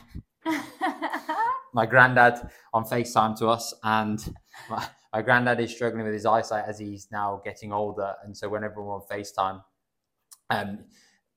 [1.73, 4.34] my granddad on FaceTime to us, and
[4.69, 8.49] my, my granddad is struggling with his eyesight as he's now getting older, and so
[8.49, 9.62] whenever we're on FaceTime,
[10.49, 10.80] um,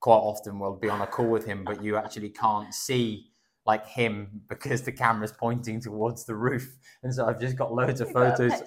[0.00, 3.26] quite often we'll be on a call with him, but you actually can't see
[3.66, 8.00] like him because the camera's pointing towards the roof, and so I've just got loads
[8.00, 8.60] of You got a photos.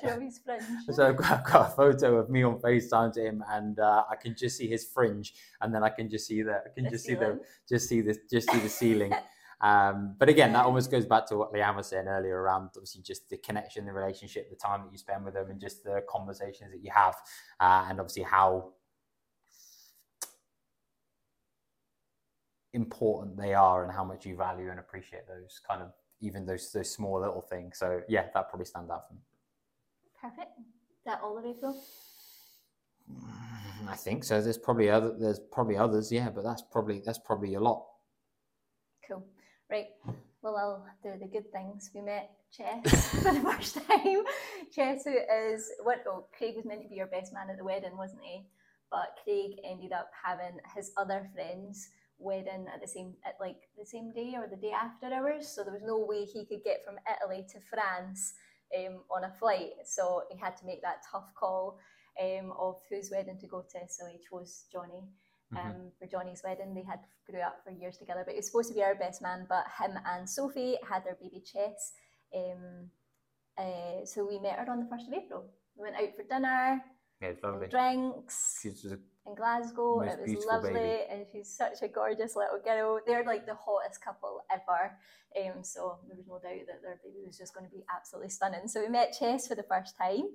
[0.87, 0.95] of.
[0.95, 4.03] So I've got, I've got a photo of me on FaceTime to him, and uh,
[4.09, 6.83] I can just see his fringe, and then I can just see the I can
[6.85, 9.13] The just see the just see the just see the ceiling.
[9.61, 13.01] Um, but again, that almost goes back to what Leanne was saying earlier around obviously
[13.01, 16.03] just the connection, the relationship, the time that you spend with them, and just the
[16.07, 17.15] conversations that you have,
[17.61, 18.73] uh, and obviously how
[22.73, 26.71] important they are and how much you value and appreciate those kind of even those
[26.71, 27.77] those small little things.
[27.77, 29.19] So yeah, that probably stands out for me.
[30.19, 30.57] Perfect.
[30.57, 31.83] Is that all of April?
[33.11, 34.41] Mm, I think so.
[34.41, 35.13] There's probably other.
[35.19, 36.11] There's probably others.
[36.11, 37.85] Yeah, but that's probably that's probably a lot.
[39.07, 39.25] Cool.
[39.69, 39.87] Right.
[40.41, 41.91] Well, I'll do the good things.
[41.93, 44.23] We met Chess for the first time.
[44.73, 46.03] Chess, who is what?
[46.07, 48.45] Oh, Craig was meant to be your best man at the wedding, wasn't he?
[48.89, 53.85] But Craig ended up having his other friends wedding at the same at like the
[53.85, 55.47] same day or the day after ours.
[55.47, 58.33] So there was no way he could get from Italy to France
[58.77, 59.71] um, on a flight.
[59.85, 61.79] So he had to make that tough call
[62.21, 63.79] um, of whose wedding to go to.
[63.89, 65.03] So he chose Johnny
[65.57, 66.73] um, for Johnny's wedding.
[66.73, 66.99] They had
[67.29, 69.45] grew up for years together, but he was supposed to be our best man.
[69.47, 71.93] But him and Sophie had their baby Chess.
[72.35, 72.89] Um,
[73.57, 75.45] uh, so we met her on the first of April.
[75.77, 76.81] We went out for dinner.
[77.21, 80.03] Yeah, drinks She's just in Glasgow.
[80.05, 81.03] Most It was lovely, baby.
[81.09, 82.99] and she's such a gorgeous little girl.
[83.05, 84.97] They're like the hottest couple ever.
[85.39, 88.29] Um, so there was no doubt that their baby was just going to be absolutely
[88.29, 88.67] stunning.
[88.67, 90.25] So we met Chess for the first time.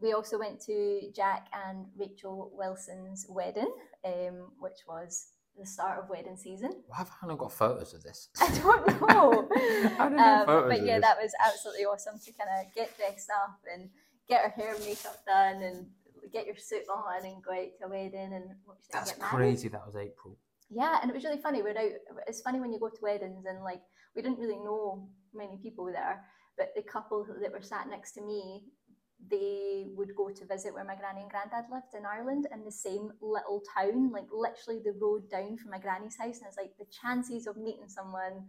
[0.00, 3.72] We also went to Jack and Rachel Wilson's wedding,
[4.04, 6.72] um, which was the start of wedding season.
[6.88, 8.28] Why have I not got photos of this?
[8.40, 9.48] I don't know.
[9.98, 13.30] I don't Um, photos but yeah, that was absolutely awesome to kind of get dressed
[13.30, 13.90] up and
[14.28, 15.86] get her hair and makeup done and
[16.32, 19.20] get your suit on and go out to a wedding and watch them That's get
[19.20, 19.30] married.
[19.34, 19.68] crazy.
[19.68, 20.38] That was April.
[20.70, 21.62] Yeah, and it was really funny.
[21.62, 21.92] We're out.
[22.26, 23.82] It's funny when you go to weddings and like
[24.16, 26.24] we didn't really know many people there,
[26.56, 28.64] but the couple that were sat next to me,
[29.30, 32.72] they would go to visit where my granny and granddad lived in Ireland in the
[32.72, 36.38] same little town, like literally the road down from my granny's house.
[36.38, 38.46] And it's like the chances of meeting someone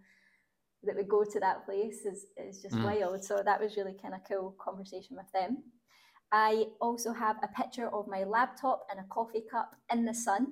[0.84, 2.84] that would go to that place is, is just Mm.
[2.84, 3.24] wild.
[3.24, 5.64] So that was really kind of cool conversation with them.
[6.34, 10.48] I also have a picture of my laptop and a coffee cup in the sun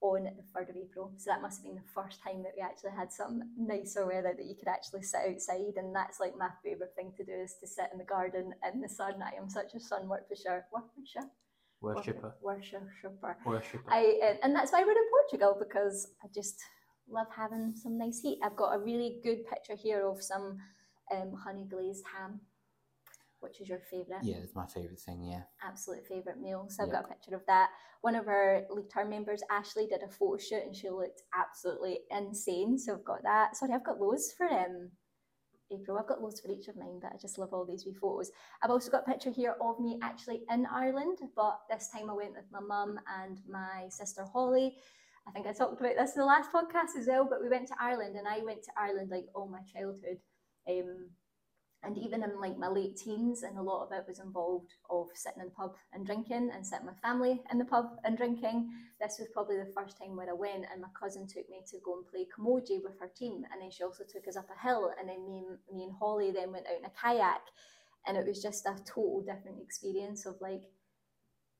[0.00, 1.12] on the 3rd of April.
[1.16, 4.34] So that must have been the first time that we actually had some nicer weather
[4.36, 5.74] that you could actually sit outside.
[5.76, 8.80] And that's like my favourite thing to do is to sit in the garden in
[8.80, 9.22] the sun.
[9.22, 10.64] I am such a sun worshipper.
[10.72, 11.30] Worshipper?
[11.80, 12.34] Worshipper.
[12.42, 13.36] Worshipper.
[13.46, 13.84] Worshipper.
[13.88, 16.58] I, and- and that's why we're in Portugal because I just
[17.08, 18.40] love having some nice heat.
[18.42, 20.58] I've got a really good picture here of some
[21.14, 22.40] um, honey glazed ham,
[23.42, 25.22] which is your favourite yeah, it's my favourite thing.
[25.24, 25.42] Yeah.
[25.62, 26.66] absolute favourite meal.
[26.68, 27.00] So I've Yeah.
[27.00, 27.70] got a picture of that.
[28.00, 32.00] One of our League Term members, Ashley, did a photo shoot and she looked absolutely
[32.10, 32.78] insane.
[32.78, 33.56] So I've got that.
[33.56, 34.90] Sorry, I've got loads for um
[35.70, 35.98] April.
[35.98, 38.30] I've got loads for each of mine, but I just love all these wee photos.
[38.62, 42.14] I've also got a picture here of me actually in Ireland, but this time I
[42.14, 44.76] went with my mum and my sister Holly.
[45.26, 47.68] I think I talked about this in the last podcast as well, but we went
[47.68, 50.18] to Ireland and I went to Ireland like all my childhood.
[50.68, 51.10] Um,
[51.82, 55.08] and even in like my late teens and a lot of it was involved of
[55.14, 58.70] sitting in the pub and drinking and sitting with family in the pub and drinking.
[59.00, 61.78] This was probably the first time where i went and my cousin took me to
[61.84, 64.66] go and play camogie with her team and then she also took us up a
[64.66, 65.42] hill and then me
[65.72, 67.42] me and holly then went out in a kayak.
[68.06, 70.62] And it was just a total different experience of like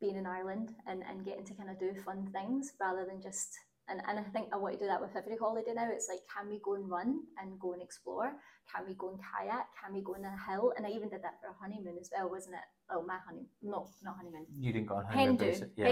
[0.01, 3.59] being in ireland and, and getting to kind of do fun things rather than just
[3.93, 5.89] and, and I think I want to do that with every holiday now.
[5.93, 8.33] It's like, can we go and run and go and explore?
[8.73, 9.67] Can we go and kayak?
[9.77, 10.73] Can we go on a hill?
[10.77, 12.67] And I even did that for a honeymoon as well, wasn't it?
[12.91, 13.49] Oh, my honeymoon.
[13.63, 14.47] No, not honeymoon.
[14.59, 15.37] You didn't go on honeymoon.
[15.53, 15.89] it's- Yeah.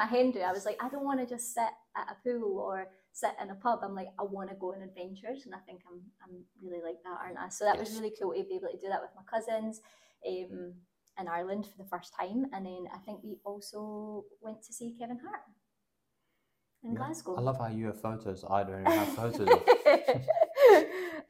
[0.00, 0.40] My hen do.
[0.40, 3.50] I was like, I don't want to just sit at a pool or sit in
[3.50, 3.80] a pub.
[3.82, 5.44] I'm like, I want to go on adventures.
[5.46, 7.48] And I think I'm, I'm really like that, aren't I?
[7.48, 9.80] So that was really cool to be able to do that with my cousins
[10.26, 10.74] um,
[11.20, 12.46] in Ireland for the first time.
[12.52, 15.42] And then I think we also went to see Kevin Hart
[16.86, 16.98] in Yeah.
[16.98, 17.36] Glasgow.
[17.36, 18.44] I love how you have photos.
[18.48, 19.48] I don't even have photos.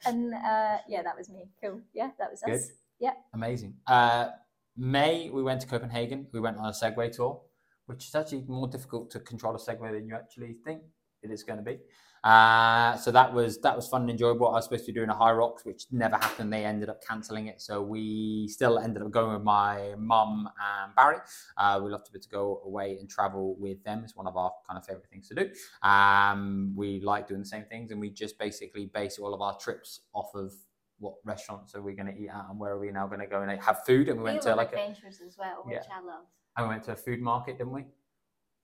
[0.06, 1.50] and uh, yeah, that was me.
[1.62, 1.80] Cool.
[1.94, 2.70] Yeah, that was us.
[2.98, 3.14] Yeah.
[3.34, 3.74] Amazing.
[3.86, 4.28] Uh,
[4.76, 6.26] May, we went to Copenhagen.
[6.32, 7.42] We went on a Segway tour,
[7.86, 10.82] which is actually more difficult to control a Segway than you actually think
[11.22, 11.78] it is going to be.
[12.26, 14.48] Uh, so that was that was fun and enjoyable.
[14.48, 16.52] I was supposed to be doing a Hyrox, which never happened.
[16.52, 20.92] They ended up cancelling it, so we still ended up going with my mum and
[20.96, 21.18] Barry.
[21.56, 24.02] Uh, we love to be able to go away and travel with them.
[24.02, 25.50] It's one of our kind of favorite things to do.
[25.88, 29.56] Um, we like doing the same things, and we just basically base all of our
[29.58, 30.52] trips off of
[30.98, 33.26] what restaurants are we going to eat at and where are we now going to
[33.28, 34.08] go and have food.
[34.08, 36.24] And we We went to like a, adventures as well, which I love.
[36.56, 37.84] and we went to a food market, didn't we?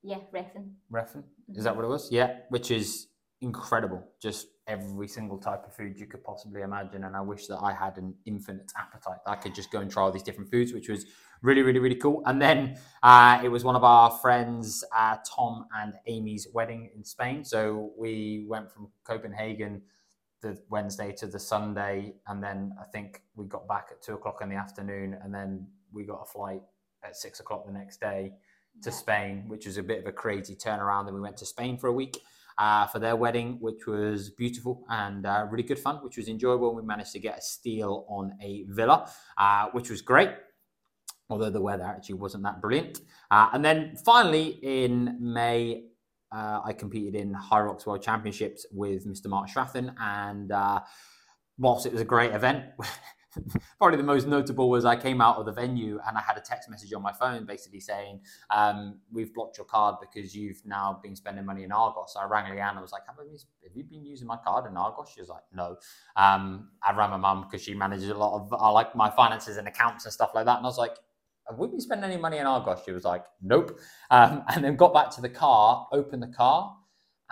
[0.02, 0.72] Yeah, Reffen.
[0.90, 1.22] Reffen,
[1.54, 2.10] is that what it was?
[2.10, 3.06] Yeah, which is
[3.42, 4.02] incredible.
[4.20, 7.04] Just every single type of food you could possibly imagine.
[7.04, 9.18] And I wish that I had an infinite appetite.
[9.26, 11.04] I could just go and try all these different foods, which was
[11.42, 12.22] really, really, really cool.
[12.24, 17.04] And then uh, it was one of our friends, uh, Tom and Amy's wedding in
[17.04, 17.44] Spain.
[17.44, 19.82] So we went from Copenhagen
[20.40, 24.40] the Wednesday to the Sunday, and then I think we got back at two o'clock
[24.42, 26.62] in the afternoon, and then we got a flight
[27.04, 28.32] at six o'clock the next day
[28.82, 31.04] to Spain, which was a bit of a crazy turnaround.
[31.04, 32.18] Then we went to Spain for a week
[32.58, 36.68] uh, for their wedding, which was beautiful and uh, really good fun, which was enjoyable.
[36.68, 40.30] And We managed to get a steal on a villa, uh, which was great.
[41.30, 43.00] Although the weather actually wasn't that brilliant.
[43.30, 45.84] Uh, and then finally in May,
[46.30, 49.26] uh, I competed in Hyrox World Championships with Mr.
[49.26, 49.94] Mark Strathen.
[50.00, 50.80] And uh,
[51.58, 52.64] whilst it was a great event,
[53.78, 56.40] probably the most notable was I came out of the venue and I had a
[56.40, 61.00] text message on my phone basically saying, um, We've blocked your card because you've now
[61.02, 62.14] been spending money in Argos.
[62.14, 62.76] So I rang Leanne.
[62.76, 63.16] I was like, have,
[63.74, 65.10] you been using my card in Argos?
[65.14, 65.76] She was like, No.
[66.16, 69.56] Um, I rang my mum because she manages a lot of I like my finances
[69.56, 70.58] and accounts and stuff like that.
[70.58, 70.96] And I was like,
[71.48, 72.82] have we been spending any money in Argos?
[72.84, 73.78] She was like, nope.
[74.10, 76.76] Um, and then got back to the car, opened the car,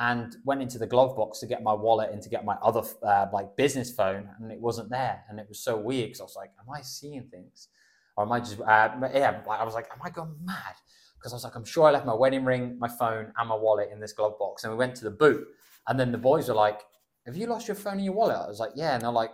[0.00, 2.82] and went into the glove box to get my wallet and to get my other
[3.02, 5.22] uh, like business phone, and it wasn't there.
[5.28, 7.68] And it was so weird because I was like, am I seeing things?
[8.16, 10.74] Or am I just, uh, yeah, I was like, am I going mad?
[11.20, 13.54] because I was like, I'm sure I left my wedding ring, my phone, and my
[13.54, 14.64] wallet in this glove box.
[14.64, 15.46] And we went to the boot,
[15.86, 16.80] and then the boys were like,
[17.26, 19.32] "Have you lost your phone and your wallet?" I was like, "Yeah," and they're like,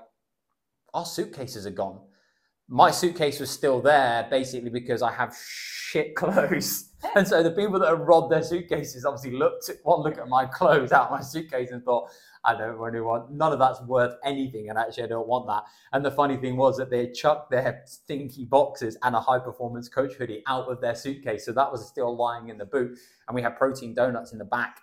[0.95, 2.01] "Our suitcases are gone."
[2.69, 7.79] My suitcase was still there, basically because I have shit clothes, and so the people
[7.79, 11.11] that had robbed their suitcases obviously looked at one look at my clothes out of
[11.13, 12.11] my suitcase and thought,
[12.45, 15.65] I don't really want none of that's worth anything, and actually I don't want that.
[15.93, 19.89] And the funny thing was that they chucked their stinky boxes and a high performance
[19.89, 22.99] coach hoodie out of their suitcase, so that was still lying in the boot.
[23.29, 24.81] And we had protein donuts in the back.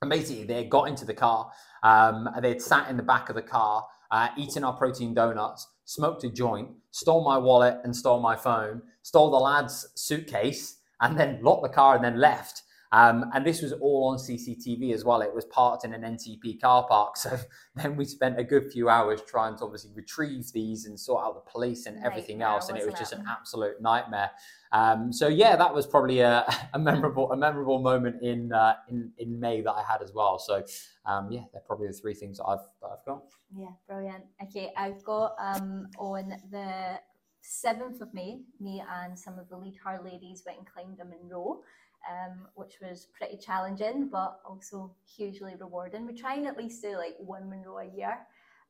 [0.00, 1.50] And basically, they got into the car.
[1.82, 6.22] Um, they'd sat in the back of the car, uh, eaten our protein donuts, smoked
[6.22, 11.38] a joint, stole my wallet and stole my phone, stole the lad's suitcase, and then
[11.42, 12.62] locked the car and then left.
[12.92, 15.20] Um, and this was all on CCTV as well.
[15.20, 17.16] It was parked in an NCP car park.
[17.28, 17.36] So
[17.74, 21.34] then we spent a good few hours trying to obviously retrieve these and sort out
[21.34, 22.68] the police and everything Nightmare, else.
[22.68, 23.18] And it was just it?
[23.18, 24.30] an absolute nightmare.
[24.72, 29.12] Um, so yeah, that was probably a, a memorable a memorable moment in uh, in
[29.18, 30.38] in May that I had as well.
[30.38, 30.64] So
[31.06, 33.22] um, yeah, they're probably the three things that I've that I've got.
[33.56, 34.24] Yeah, brilliant.
[34.44, 37.00] Okay, I've got um on the
[37.40, 41.04] seventh of May, me and some of the lead her ladies went and climbed a
[41.04, 41.60] Munro,
[42.08, 46.06] um, which was pretty challenging but also hugely rewarding.
[46.06, 48.18] We try and at least do like one Munro a year.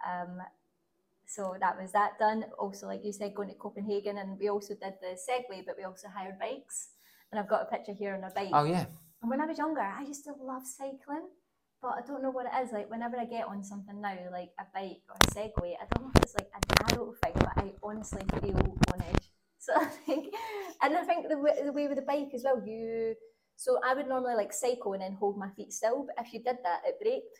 [0.06, 0.40] Um,
[1.26, 2.44] so that was that done.
[2.58, 5.84] Also, like you said, going to Copenhagen, and we also did the Segway, but we
[5.84, 6.88] also hired bikes.
[7.30, 8.48] And I've got a picture here on a bike.
[8.54, 8.86] Oh yeah,
[9.20, 11.28] And when I was younger, I used to love cycling,
[11.82, 12.72] but I don't know what it is.
[12.72, 16.04] Like whenever I get on something now, like a bike or a Segway, I don't
[16.04, 19.30] know if it's like an adult thing, but I honestly feel on edge.
[19.66, 20.32] So I think,
[20.82, 23.14] and I think the way, the way with the bike as well, you.
[23.56, 26.40] So I would normally like cycle and then hold my feet still, but if you
[26.42, 27.36] did that, it braked.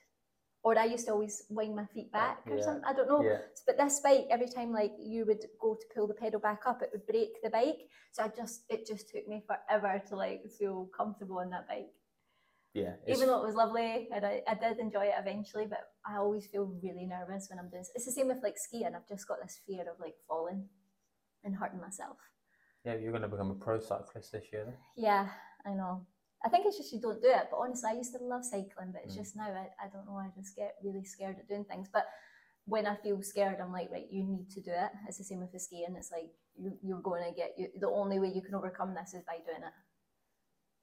[0.64, 2.64] Or I used to always wind my feet uh, back or Yeah.
[2.64, 2.84] something.
[2.84, 3.22] I don't know.
[3.22, 3.38] yeah.
[3.66, 6.82] But this bike, every time like you would go to pull the pedal back up,
[6.82, 7.86] it would break the bike.
[8.12, 11.92] So I just it just took me forever to like feel comfortable on that bike.
[12.74, 16.16] Yeah, Even though it was lovely and I, I did enjoy it eventually, but I
[16.16, 17.84] always feel really nervous when I'm doing.
[17.94, 18.94] It's the same with like skiing.
[18.94, 20.68] I've just got this fear of like falling
[21.44, 22.16] and hurting myself.
[22.84, 24.64] yeah, you're going to become a pro cyclist this year.
[24.64, 24.74] Then.
[24.96, 25.28] Yeah,
[25.66, 26.06] I know.
[26.44, 27.48] I think it's just you don't do it.
[27.50, 29.18] But honestly, I used to love cycling, but it's Mm.
[29.18, 30.16] just now I, I don't know.
[30.18, 31.88] I just get really scared at doing things.
[31.92, 32.06] But
[32.66, 34.90] when I feel scared, I'm like, right, you need to do it.
[35.08, 35.96] It's the same with the skiing.
[35.96, 37.68] It's like you, you're going to get you.
[37.80, 39.76] The only way you can overcome this is by doing it.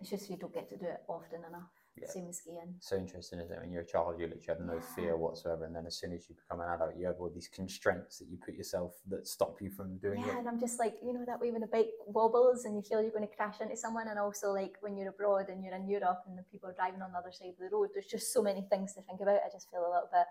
[0.02, 1.72] It's just you don't get to do it often enough.
[1.97, 2.10] Yeah.
[2.10, 2.75] Same with skiing.
[2.79, 3.62] So interesting, isn't it?
[3.62, 4.95] When you're a child, you literally have no Yeah.
[4.95, 7.47] fear whatsoever, and then as soon as you become an adult, you have all these
[7.47, 10.39] constraints that you put yourself that stop you from doing Yeah, it.
[10.39, 13.01] and I'm just like, you know, that way when the bike wobbles and you feel
[13.01, 15.88] you're going to crash into someone, and also like when you're abroad and you're in
[15.88, 18.34] Europe and the people are driving on the other side of the road, there's just
[18.34, 19.39] so many things to think about.
[19.45, 20.27] I just feel a little bit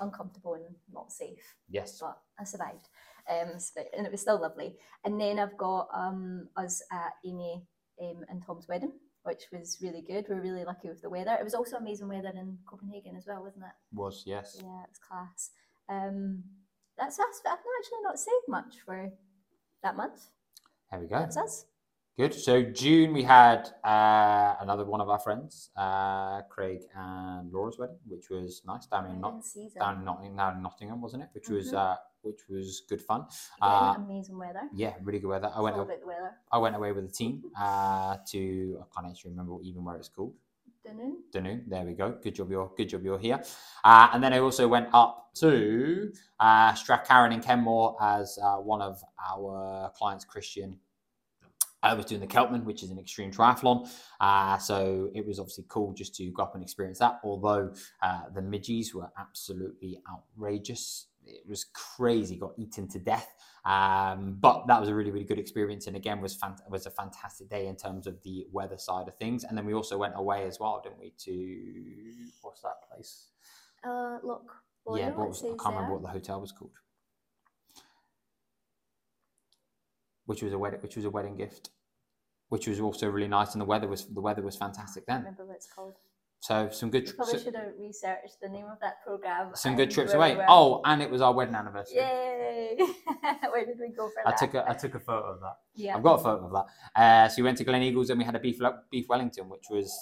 [0.00, 1.98] uncomfortable and not safe, Yes.
[2.00, 2.88] but I survived.
[3.30, 3.52] Um,
[3.96, 4.76] and it was still lovely.
[5.04, 7.64] And then I've got um, us at Amy
[8.02, 8.92] um, and Tom's wedding,
[9.26, 10.26] which was really good.
[10.28, 11.36] We were really lucky with the weather.
[11.38, 13.96] It was also amazing weather in Copenhagen as well, wasn't it?
[13.96, 14.56] Was yes.
[14.62, 15.50] Yeah, it was class.
[15.88, 16.42] Um,
[16.96, 17.40] that's us.
[17.42, 19.10] but I've actually not saved much for
[19.82, 20.26] that month.
[20.90, 21.18] There we go.
[21.18, 21.66] That's us.
[22.18, 22.32] Good.
[22.32, 27.98] So June we had uh, another one of our friends, uh, Craig and Laura's wedding,
[28.08, 29.42] which was nice down in Not-
[29.78, 31.28] down in Nottingham, down in Nottingham, wasn't it?
[31.34, 31.76] Which was Mhm.
[31.76, 33.20] uh, which was good fun.
[33.20, 33.28] Again,
[33.60, 34.62] Uh, amazing weather.
[34.72, 35.52] yeah, really good weather.
[35.54, 36.32] I went all a- about the weather.
[36.50, 40.08] I went away with the team uh, to I can't actually remember even where it's
[40.08, 40.32] called.
[40.82, 41.16] Dunno.
[41.32, 41.68] Dunoon.
[41.68, 42.12] There we go.
[42.12, 42.48] Good job.
[42.50, 43.02] You're good job.
[43.04, 43.42] You're here.
[43.84, 48.80] Uh, and then I also went up to uh, Strathcarron in Kenmore as uh, one
[48.80, 50.80] of our clients, Christian.
[51.86, 53.88] I was doing the Celtman, which is an extreme triathlon.
[54.20, 57.20] Uh, so it was obviously cool just to go up and experience that.
[57.24, 57.72] Although
[58.02, 61.06] uh, the midgies were absolutely outrageous.
[61.24, 62.36] It was crazy.
[62.36, 63.28] Got eaten to death.
[63.66, 66.38] Um, but that was a really, really good experience, and again was
[66.70, 69.42] was a fantastic day in terms of the weather side of things.
[69.42, 71.12] And then we also went away as well, didn't we?
[71.24, 73.30] To what's that place?
[73.84, 74.52] Uh, look.
[74.94, 76.78] yeah, what was, I can't remember what the hotel was called.
[80.26, 81.70] Which was a wedding, which was a wedding gift,
[82.48, 85.20] which was also really nice, and the weather was the weather was fantastic I then.
[85.22, 85.94] remember what it's called.
[86.40, 89.50] So some good, tri- probably so- should have researched the name of that program.
[89.54, 90.38] some good trips away.
[90.46, 91.96] Oh, and it was our wedding anniversary.
[91.96, 92.76] Yay!
[93.50, 94.26] Where did we go for that?
[94.26, 94.38] I that?
[94.38, 95.56] took a I took a photo of that.
[95.74, 95.96] yeah.
[95.96, 97.00] I've got a photo of that.
[97.00, 99.98] Uh, so we went to Gleneagles and we had a beef beef Wellington, which was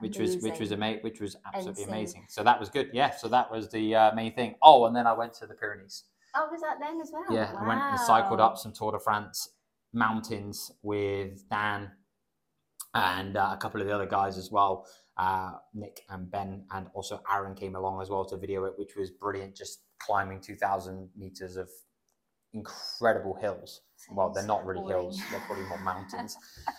[0.00, 0.94] which was which was Amazing.
[0.96, 1.94] ama- which was absolutely Insane.
[1.94, 2.26] amazing.
[2.28, 2.90] So that was good.
[2.92, 3.10] Yeah.
[3.16, 4.54] So that was the uh, main thing.
[4.62, 6.04] Oh, and then I went to the Pyrenees.
[6.36, 7.24] Oh, was that then as well?
[7.30, 9.48] Yeah, I went and cycled up some Tour de France
[9.92, 11.90] mountains with Dan
[12.94, 14.86] and uh, a couple of the other guys as well.
[15.16, 18.96] Uh, Nick and Ben, and also Aaron came along as well to video it, which
[18.96, 19.56] was brilliant.
[19.56, 21.68] Just climbing 2,000 meters of
[22.54, 23.82] incredible hills.
[24.10, 24.96] Well, they're not really boring.
[24.96, 26.36] hills; they're probably more mountains.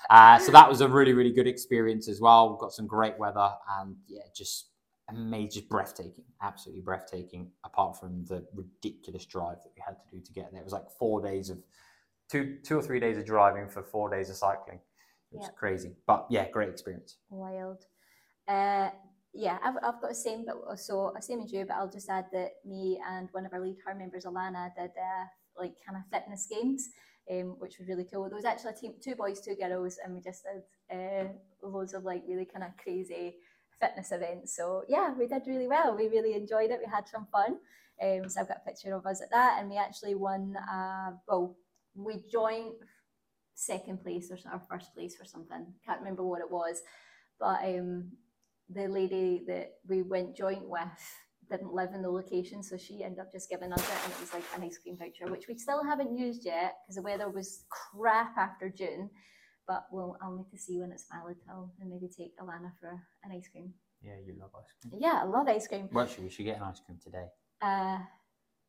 [0.10, 2.58] uh, so that was a really, really good experience as well.
[2.60, 3.50] Got some great weather,
[3.80, 4.70] and yeah, just
[5.10, 7.52] amazing, just breathtaking, absolutely breathtaking.
[7.64, 10.74] Apart from the ridiculous drive that we had to do to get there, it was
[10.74, 11.60] like four days of
[12.30, 14.80] two, two or three days of driving for four days of cycling.
[15.32, 15.56] It was Yep.
[15.56, 17.18] crazy, but yeah, great experience.
[17.30, 17.86] Wild.
[18.48, 18.90] Uh,
[19.34, 21.66] yeah, I've, I've got the same, but so same as you.
[21.66, 24.92] But I'll just add that me and one of our lead her members, Alana, did
[24.92, 25.26] uh,
[25.58, 26.90] like kind of fitness games,
[27.32, 28.26] um, which was really cool.
[28.30, 31.30] There was actually a team, two boys, two girls, and we just did uh,
[31.68, 33.38] loads of like really kind of crazy
[33.82, 34.56] fitness events.
[34.56, 35.96] So yeah, we did really well.
[35.98, 36.80] We really enjoyed it.
[36.86, 37.58] We had some fun.
[38.02, 40.56] Um, so I've got a picture of us at that, and we actually won.
[40.58, 41.56] Uh, well,
[41.96, 42.74] we joined
[43.56, 45.66] second place or, or first place or something.
[45.86, 46.82] Can't remember what it was,
[47.40, 48.12] but um,
[48.70, 50.82] the lady that we went joint with
[51.50, 54.20] didn't live in the location, so she ended up just giving us it, and it
[54.20, 57.30] was like an ice cream voucher, which we still haven't used yet because the weather
[57.30, 59.10] was crap after June.
[59.68, 62.90] But we'll, I'll need to see when it's valid till and maybe take Alana for
[63.24, 63.74] an ice cream.
[64.02, 65.02] Yeah, you love ice cream.
[65.02, 65.88] Yeah, I love ice cream.
[65.92, 67.28] Well, actually, we should get an ice cream today.
[67.62, 68.00] Uh,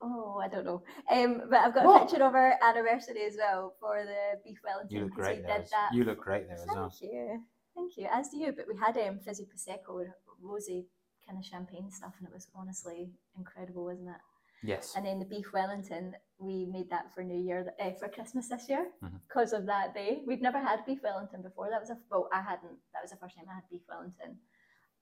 [0.04, 0.82] oh, I don't know.
[1.10, 2.08] Um, but I've got a What?
[2.08, 4.96] picture of our anniversary as well for the beef Wellington.
[4.96, 5.60] You look 'cause great we there.
[5.62, 6.90] as- that You look great there as well.
[6.90, 7.44] Thank you.
[7.74, 8.06] Thank you.
[8.12, 8.52] As do you.
[8.52, 10.06] But we had um, fizzy prosecco,
[10.40, 10.86] rosy
[11.26, 14.20] kind of champagne stuff, and it was honestly incredible, wasn't it?
[14.62, 14.94] Yes.
[14.96, 18.68] And then the beef Wellington, we made that for New Year, uh, for Christmas this
[18.68, 19.20] year, Mhm.
[19.26, 20.22] because of that day.
[20.26, 21.68] We'd never had beef Wellington before.
[21.70, 22.78] That was a well, I hadn't.
[22.92, 24.38] That was the first time I had beef Wellington.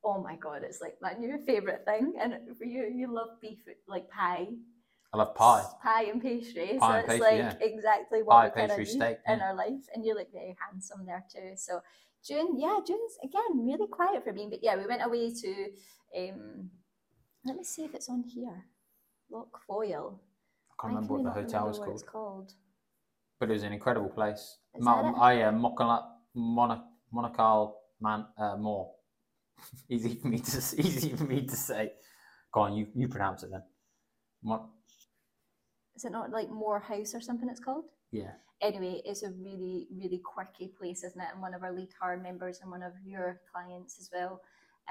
[0.05, 2.15] Oh my god, it's like my new favorite thing.
[2.19, 4.49] And for you, you love beef like pie,
[5.13, 5.65] I love pie.
[5.83, 6.79] pie and pastry.
[6.79, 7.55] Pie so and it's pastry, like yeah.
[7.61, 9.45] exactly Pie, what we kind of need steak, in yeah.
[9.45, 9.85] our life.
[9.95, 11.53] And you look very handsome there too.
[11.57, 11.81] So
[12.25, 14.47] June, yeah, June's again really quiet for me.
[14.49, 15.67] But yeah, we went away to
[16.17, 16.71] um
[17.45, 18.65] let me see if it's on here.
[19.31, 20.21] Loch Voil.
[20.71, 22.53] I can't remember what the hotel was called, called.
[23.39, 24.59] but it was an incredible place.
[24.75, 25.13] Is Ma-?
[25.21, 28.91] I uh, Monocal man uh, more.
[29.89, 31.93] easy for me to easy for me to say.
[32.53, 33.63] Go on, you you pronounce it then.
[34.43, 34.69] Mon-
[35.97, 37.85] Is it not like Moore House or something it's called?
[38.13, 38.33] yeah.
[38.61, 41.29] anyway, it's a really, really quirky place, isn't it?
[41.33, 44.41] And one of our lead tower members and one of your clients as well,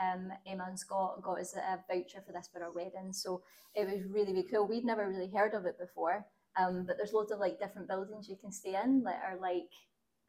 [0.02, 3.14] um, Emma and Scott, got us a voucher for this for our wedding.
[3.14, 3.44] So
[3.76, 4.68] it was really, really cool.
[4.68, 6.26] We'd never really heard of it before.
[6.58, 9.70] Um, but there's loads of like different buildings you can stay in that are like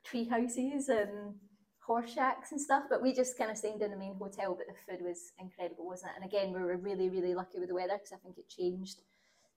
[0.05, 1.35] tree houses and
[1.81, 2.85] horse shacks and stuff.
[2.89, 5.87] But we just kind of stayed in the main hotel, but the food was incredible,
[5.87, 6.23] wasn't it?
[6.23, 9.01] And again, we were really, really lucky with the weather because I think it changed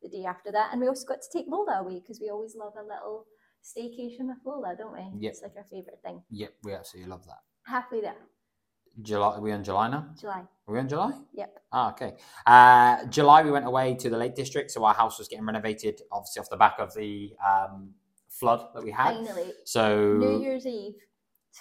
[0.02, 0.70] the day after that.
[0.72, 3.26] And we also got to take Lola away because we always love a little
[3.64, 5.22] staycation with Lola, don't we?
[5.22, 5.32] Yep.
[5.32, 6.22] It's like our favourite thing.
[6.32, 7.40] Yep, we absolutely love that.
[7.66, 8.16] Halfway there,
[9.02, 10.08] July, are we on July now?
[10.20, 10.44] July.
[10.68, 11.12] Are we on July?
[11.34, 11.60] Yep.
[11.72, 12.14] Ah, okay.
[12.46, 16.02] Uh, July, we went away to the Lake District, so our house was getting renovated,
[16.12, 17.92] obviously off the back of the um,
[18.30, 19.16] flood that we had.
[19.16, 20.96] Finally, So, New Year's Eve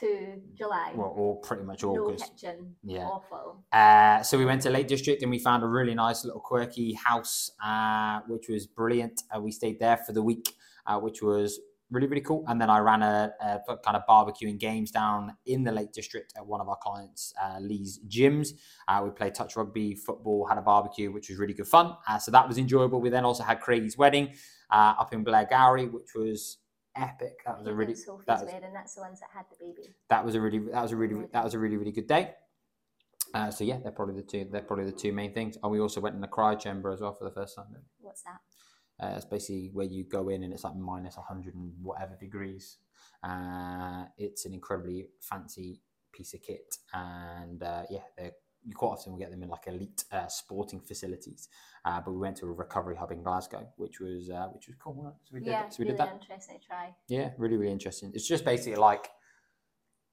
[0.01, 0.93] to July.
[0.95, 2.33] well, or pretty much no August.
[2.37, 2.75] kitchen.
[2.83, 3.07] Yeah.
[3.07, 3.65] Awful.
[3.73, 6.95] Uh, so we went to Lake District and we found a really nice little quirky
[6.95, 9.23] house, uh, which was brilliant.
[9.35, 10.55] Uh, we stayed there for the week,
[10.87, 12.45] uh, which was really really cool.
[12.49, 16.33] And then I ran a, a kind of barbecuing games down in the Lake District
[16.37, 18.49] at one of our clients, uh, Lee's gyms.
[18.89, 21.95] Uh, we played touch rugby, football, had a barbecue, which was really good fun.
[22.09, 23.01] Uh, so that was enjoyable.
[23.01, 24.35] We then also had Craigie's wedding
[24.71, 26.59] uh, up in Blairgowrie, which was
[26.97, 27.43] epic.
[27.45, 28.73] That was a really and that was- wedding.
[28.73, 29.95] That's the ones that had the baby.
[30.09, 32.35] that was a really that was a really that was a really really good day.
[33.33, 34.47] Uh, so yeah, they're probably the two.
[34.51, 35.59] They're probably the two main things.
[35.63, 37.67] And we also went in the cryo chamber as well for the first time.
[38.01, 38.41] What's that?
[39.01, 42.79] Uh, it's basically where you go in and it's like minus 100 and whatever degrees.
[43.25, 45.81] Uh, it's an incredibly fancy
[46.13, 48.33] piece of kit, and uh, yeah, they're,
[48.67, 51.49] you quite often will get them in like elite uh, sporting facilities.
[51.85, 54.77] Uh, but we went to a recovery hub in Glasgow, which was uh, which was
[54.83, 55.15] cool.
[55.25, 56.15] So we did, yeah, so we really did that.
[56.21, 56.95] interesting try.
[57.09, 58.11] Yeah, really, really interesting.
[58.15, 59.11] It's just basically like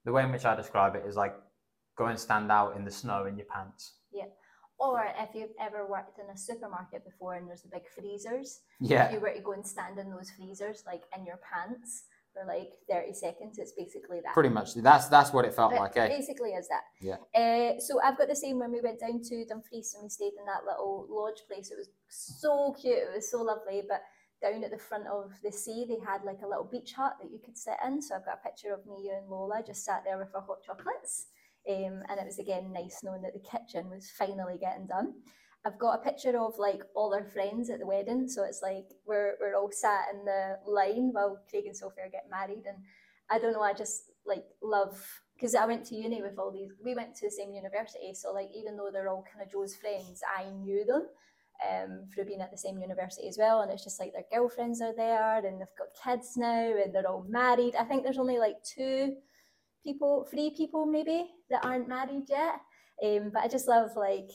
[0.06, 1.36] the way in which I describe it is like
[1.98, 3.94] go and stand out in the snow in your pants.
[4.12, 4.26] Yeah.
[4.80, 8.90] Or if you've ever worked in a supermarket before and there's the big freezers, if
[8.90, 12.46] Yeah, you were to go and stand in those freezers, like in your pants for
[12.46, 14.34] like 30 seconds, it's basically that.
[14.34, 14.74] pretty much.
[14.76, 15.98] That's that's what it felt It like.
[15.98, 16.08] Eh?
[16.08, 16.84] basically is that.
[17.02, 17.18] Yeah.
[17.36, 20.34] Uh, so I've got the same when we went down to Dumfries and we stayed
[20.40, 21.72] in that little lodge place.
[21.72, 22.98] It was so cute.
[22.98, 23.82] It was so lovely.
[23.88, 24.02] But
[24.42, 27.32] down at the front of the sea, they had like a little beach hut that
[27.32, 28.02] you could sit in.
[28.02, 30.42] So I've got a picture of me, you, and Lola just sat there with our
[30.42, 31.28] hot chocolates.
[31.70, 35.14] Um, and it was again nice knowing that the kitchen was finally getting done.
[35.66, 38.28] I've got a picture of like all our friends at the wedding.
[38.28, 42.10] So it's like we're, we're all sat in the line while Craig and Sophie are
[42.10, 42.66] getting married.
[42.68, 42.78] And
[43.30, 45.00] I don't know, I just like love
[45.36, 46.72] because I went to uni with all these.
[46.84, 49.76] We went to the same university, so like even though they're all kind of Joe's
[49.76, 51.08] friends, I knew them.
[51.70, 53.62] um, through being at the same university as well.
[53.62, 57.08] And it's just like their girlfriends are there and they've got kids now and they're
[57.08, 57.76] all married.
[57.76, 59.16] I think there's only like two
[59.84, 62.56] people, three people maybe that aren't married yet.
[63.04, 64.30] Um, but I just love like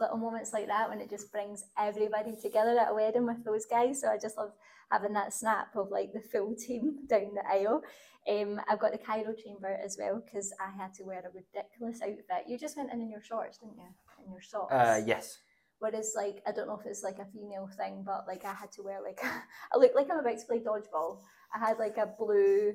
[0.00, 3.66] little moments like that when it just brings everybody together at a wedding with those
[3.66, 4.00] guys.
[4.00, 4.52] So I just love
[4.90, 7.82] having that snap of like the full team down the aisle.
[8.28, 12.02] Um, I've got the cryo chamber as well because I had to wear a ridiculous
[12.02, 12.48] outfit.
[12.48, 13.88] You just went in in your shorts, didn't you?
[14.24, 14.72] In your socks.
[14.72, 15.38] Uh, yes.
[15.78, 18.70] Whereas, like, I don't know if it's like a female thing, but like, I had
[18.72, 19.20] to wear like,
[19.74, 21.20] I look like I'm about to play dodgeball.
[21.54, 22.74] I had like a blue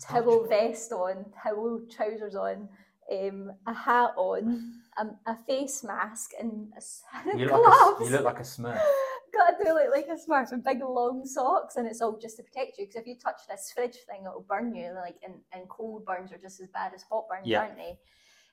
[0.00, 2.68] towel vest on, towel trousers on,
[3.12, 7.02] um, a hat on, um, a face mask, and a s-
[7.36, 7.62] You gloves.
[7.62, 8.80] look, like a, you look like a smurf.
[9.34, 12.36] Got to do it like a smurf and big long socks, and it's all just
[12.36, 12.86] to protect you.
[12.86, 14.92] Because if you touch this fridge thing, it'll burn you.
[14.94, 17.60] Like, and, and cold burns are just as bad as hot burns, Yeah.
[17.62, 17.98] aren't they?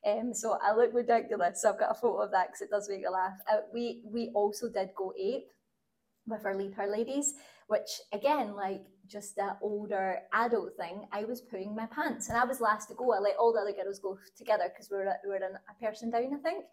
[0.03, 1.61] Um, so I look ridiculous.
[1.61, 3.37] So I've got a photo of that because it does make you laugh.
[3.51, 5.49] Uh, we we also did go ape
[6.25, 7.35] with our lead her ladies,
[7.67, 11.07] which again, like just that older adult thing.
[11.11, 13.13] I was putting my pants, and I was last to go.
[13.13, 15.85] I let all the other girls go together because we were we were in a
[15.85, 16.65] person down, I think,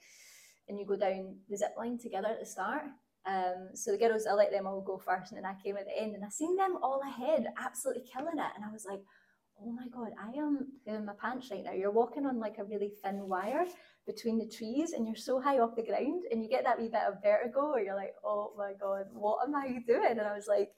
[0.68, 2.84] and you go down the zip line together at the start.
[3.26, 5.86] Um, so the girls, I let them all go first, and then I came at
[5.86, 9.00] the end, and I seen them all ahead, absolutely killing it, and I was like,
[9.60, 12.64] "Oh my god, I am in my pants right now." You're walking on like a
[12.64, 13.66] really thin wire
[14.06, 16.88] between the trees, and you're so high off the ground, and you get that wee
[16.88, 20.34] bit of vertigo, where you're like, "Oh my god, what am I doing?" And I
[20.34, 20.72] was like,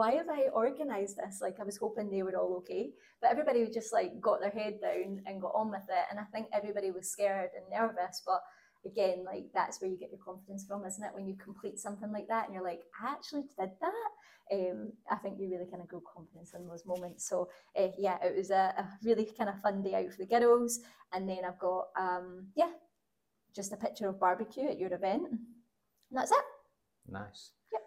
[0.00, 2.84] "Why have I organised this?" Like I was hoping they were all okay,
[3.20, 6.24] but everybody just like got their head down and got on with it, and I
[6.32, 8.40] think everybody was scared and nervous, but
[8.86, 11.14] again, like that's where you get your confidence from, isn't it?
[11.14, 14.10] When you complete something like that and you're like, I actually did that.
[14.52, 17.28] Um, I think you really kind of grow confidence in those moments.
[17.28, 17.48] So
[17.78, 20.80] uh, yeah, it was a, a really kind of fun day out for the girls.
[21.12, 22.70] And then I've got um, yeah,
[23.54, 25.24] just a picture of barbecue at your event.
[25.30, 25.38] And
[26.18, 26.44] that's it.
[27.08, 27.52] Nice.
[27.72, 27.82] Yep.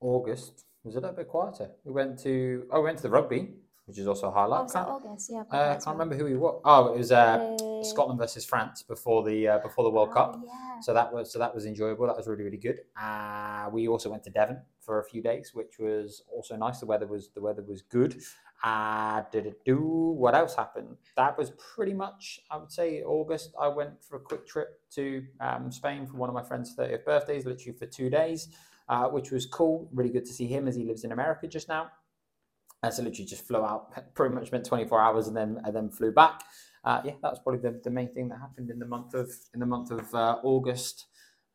[0.00, 1.70] August was it a little bit quieter.
[1.84, 3.54] We went to oh, we went to the rugby,
[3.86, 4.60] which is also a highlight.
[4.60, 5.30] Oh, was that can't, August?
[5.32, 5.42] Yeah.
[5.50, 6.58] Got uh, can't remember who we were.
[6.64, 10.40] Oh, it was uh, Scotland versus France before the uh, before the World oh, Cup.
[10.44, 10.80] Yeah.
[10.80, 12.06] So that was so that was enjoyable.
[12.06, 12.80] That was really really good.
[13.00, 16.80] Uh, we also went to Devon for a few days, which was also nice.
[16.80, 18.20] The weather was the weather was good.
[18.62, 19.78] Uh, did it do?
[19.78, 20.96] What else happened?
[21.16, 23.54] That was pretty much I would say August.
[23.60, 27.04] I went for a quick trip to um, Spain for one of my friend's 30th
[27.04, 28.48] birthdays, literally for two days,
[28.88, 29.88] uh, which was cool.
[29.92, 31.90] Really good to see him as he lives in America just now.
[32.82, 35.90] Uh, so literally just flew out, pretty much spent 24 hours and then and then
[35.90, 36.42] flew back.
[36.84, 39.30] Uh, yeah, that was probably the, the main thing that happened in the month of
[39.52, 41.06] in the month of uh, August.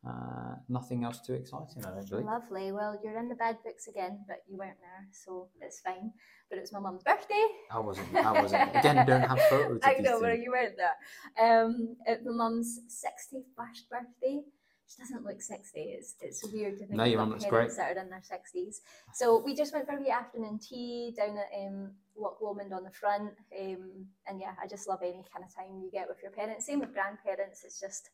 [0.06, 2.26] Uh, nothing else too exciting, I don't believe.
[2.26, 2.74] Lovely.
[2.74, 6.12] Well, you're in the bad books again, but you weren't there, so it's fine.
[6.50, 7.46] But it was my mum's birthday.
[7.72, 8.14] I wasn't.
[8.14, 8.76] I wasn't.
[8.76, 9.80] Again, don't have photos.
[9.84, 11.64] I know, but you weren't there.
[11.64, 14.42] Um, it's my mum's 61st birthday.
[14.94, 15.80] She doesn't look 60.
[15.80, 18.82] It's, it's weird to think No, your mum looks parents that are in their 60s.
[19.14, 22.84] So we just went for a wee afternoon tea down at um, Loch Lomond on
[22.84, 23.32] the front.
[23.60, 26.68] Um, and yeah, I just love any kind of time you get with your parents.
[26.68, 27.64] Same with grandparents.
[27.64, 28.12] It's just,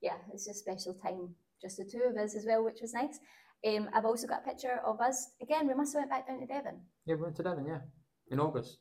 [0.00, 1.34] yeah, it's just special time.
[1.62, 3.20] Just the two of us as well, which was nice.
[3.64, 5.30] Um, I've also got a picture of us.
[5.40, 6.80] Again, we must have went back down to Devon.
[7.06, 7.66] Yeah, we went to Devon.
[7.66, 7.80] Yeah,
[8.30, 8.78] in August.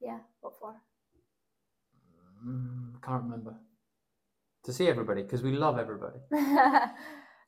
[0.00, 0.74] Yeah, what for?
[2.44, 3.54] Mm, can't remember.
[4.64, 6.18] To see everybody because we love everybody.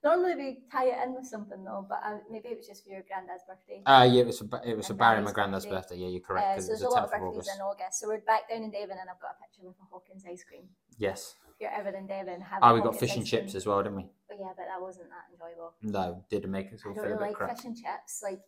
[0.04, 2.90] Normally we tie it in with something though, but uh, maybe it was just for
[2.90, 3.80] your granddad's birthday.
[3.86, 5.94] Uh yeah, it was for, Ba- it was for Barry, my granddad's birthday.
[5.94, 5.96] birthday.
[5.96, 6.58] Yeah, you're correct.
[6.58, 8.00] Uh, so there's a lot of 10th of birthdays in August.
[8.00, 10.44] So we're back down in Devon, and I've got a picture with a Hockings ice
[10.44, 10.68] cream.
[10.98, 11.36] Yes.
[11.48, 12.60] If you're ever in Devon, have.
[12.62, 14.06] Oh, a we got fish and chips as well, didn't we?
[14.36, 15.72] Yeah, but that wasn't that enjoyable.
[15.82, 17.56] No, didn't make us I all don't feel a really like crap.
[17.56, 18.20] fish and chips.
[18.22, 18.40] Like,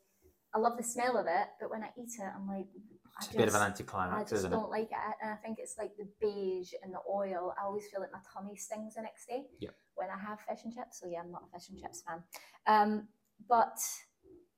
[0.55, 3.33] I love the smell of it, but when I eat it, I'm like, I It's
[3.33, 4.57] a bit of an I anticlimax, just isn't it?
[4.57, 7.55] don't like it, and I think it's like the beige and the oil.
[7.59, 9.75] I always feel like my tummy stings the next day Yep.
[9.95, 11.01] when I have fish and chips.
[11.01, 12.23] So yeah, I'm not a fish and chips fan.
[12.67, 13.09] Um,
[13.49, 13.79] but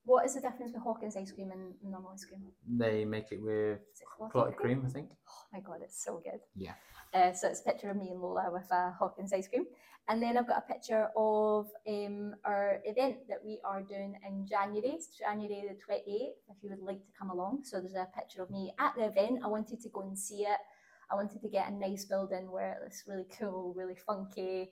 [0.03, 2.41] what is the difference with Hockings ice cream and normal ice cream?
[2.67, 3.81] They make it with it
[4.17, 5.09] clotted clotted cream, I think.
[5.29, 6.39] Oh my god, it's so good.
[6.55, 6.73] Yeah.
[7.13, 9.65] Uh, so it's a picture of me and Lola with uh, Hockings ice cream.
[10.07, 14.47] And then I've got a picture of um, our event that we are doing in
[14.47, 17.61] January, it's January the 28th, if you would like to come along.
[17.63, 19.41] So there's a picture of me at the event.
[19.43, 20.57] I wanted to go and see it.
[21.11, 24.71] I wanted to get a nice building where it's really cool, really funky,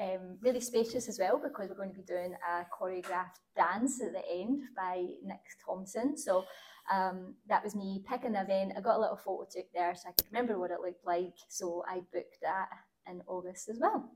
[0.00, 4.12] um, really spacious as well, because we're going to be doing a choreographed dance at
[4.12, 6.16] the end by Nick Thompson.
[6.16, 6.44] So
[6.92, 8.72] um, that was me picking the event.
[8.76, 11.34] I got a little photo took there so I could remember what it looked like.
[11.48, 12.68] So I booked that
[13.08, 14.10] in August as well.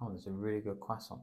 [0.00, 1.22] Oh, there's a really good croissant.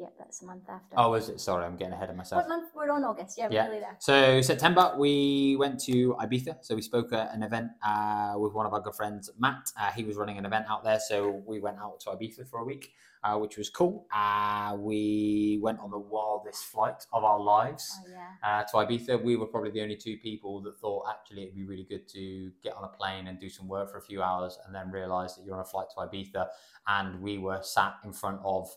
[0.00, 0.94] Yeah, that's a month after.
[0.96, 1.40] Oh, is it?
[1.40, 2.42] Sorry, I'm getting ahead of myself.
[2.42, 2.70] what month?
[2.74, 3.36] We're on August.
[3.36, 3.64] Yeah, we're Yeah.
[3.64, 3.96] nearly there.
[3.98, 6.64] So September, we went to Ibiza.
[6.64, 9.72] So we spoke at an event uh, with one of our good friends, Matt.
[9.78, 12.60] Uh, he was running an event out there, so we went out to Ibiza for
[12.60, 12.92] a week,
[13.24, 14.06] uh, which was cool.
[14.14, 18.60] Uh, we went on the wildest flight of our lives Oh yeah.
[18.60, 19.20] uh, to Ibiza.
[19.24, 22.52] We were probably the only two people that thought actually it'd be really good to
[22.62, 25.34] get on a plane and do some work for a few hours, and then realise
[25.34, 26.46] that you're on a flight to Ibiza,
[26.86, 28.68] and we were sat in front of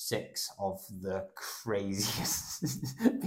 [0.00, 2.96] six of the craziest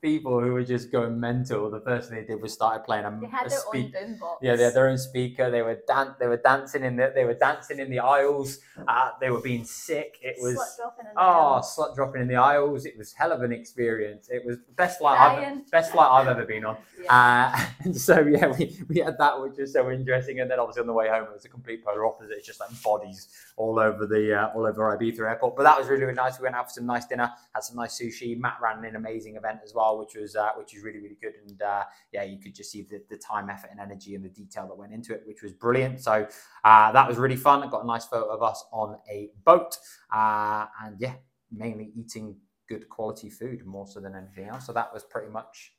[0.00, 1.68] people who were just going mental.
[1.68, 4.36] The first thing they did was started playing a, They had a their own boombox.
[4.40, 5.50] yeah, they had their own speaker.
[5.50, 7.12] They were dan- They were dancing in the.
[7.14, 8.58] They were dancing in the aisles.
[8.86, 10.18] Uh, they were being sick.
[10.22, 12.86] It was Slut dropping in the oh, slut dropping in the aisles.
[12.86, 14.28] It was hell of an experience.
[14.30, 16.76] It was best flight I've best flight I've ever been on.
[16.98, 17.52] Yeah.
[17.54, 20.40] Uh, and so yeah, we, we had that, which was so interesting.
[20.40, 22.32] And then obviously on the way home, it was a complete polar opposite.
[22.32, 25.56] It's just like bodies all over the uh, all over Ibiza airport.
[25.56, 26.38] But that was really really nice.
[26.38, 28.38] We went out for some nice dinner, had some nice sushi.
[28.38, 31.34] Matt ran an amazing event as well, which was uh, which was really really good.
[31.46, 34.28] And uh, yeah, you could just see the, the time, effort, and energy and the
[34.28, 36.00] detail that went into it, which was brilliant.
[36.00, 36.26] So
[36.64, 37.62] uh, that was really fun.
[37.62, 39.76] I got a nice photo of us on a boat,
[40.14, 41.14] uh, and yeah,
[41.50, 42.36] mainly eating
[42.68, 44.66] good quality food more so than anything else.
[44.66, 45.72] So that was pretty much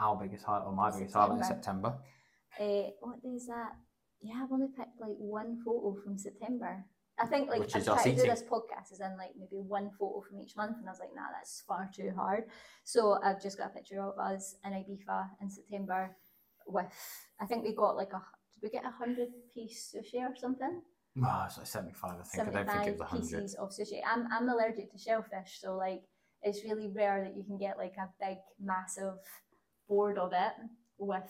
[0.00, 1.94] our biggest highlight, or my biggest highlight in September.
[2.58, 3.72] Uh, what is that?
[4.20, 6.84] Yeah, I've only picked like one photo from September.
[7.18, 8.30] I think like Which I'm is us to do eating.
[8.30, 11.14] this podcast is in like maybe one photo from each month, and I was like,
[11.14, 12.44] nah, that's far too hard.
[12.82, 16.16] So I've just got a picture of us in Ibiza in September
[16.66, 16.86] with
[17.40, 18.22] I think we got like a
[18.54, 20.80] did we get a hundred piece sushi or something?
[21.24, 22.48] Oh, it's like 75, I think.
[22.48, 23.22] I don't think it was 100.
[23.22, 24.00] pieces of sushi.
[24.04, 26.02] I'm I'm allergic to shellfish, so like
[26.42, 29.14] it's really rare that you can get like a big massive
[29.88, 30.52] board of it
[30.98, 31.24] without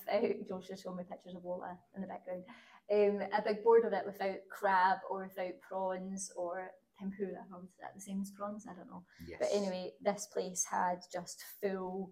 [0.48, 2.44] Josh just showing me pictures of Lola in the background.
[2.92, 7.44] Um, a big board of it without crab or without prawns or tempura.
[7.52, 8.66] Or is that the same as prawns?
[8.68, 9.04] I don't know.
[9.26, 9.38] Yes.
[9.40, 12.10] But anyway, this place had just full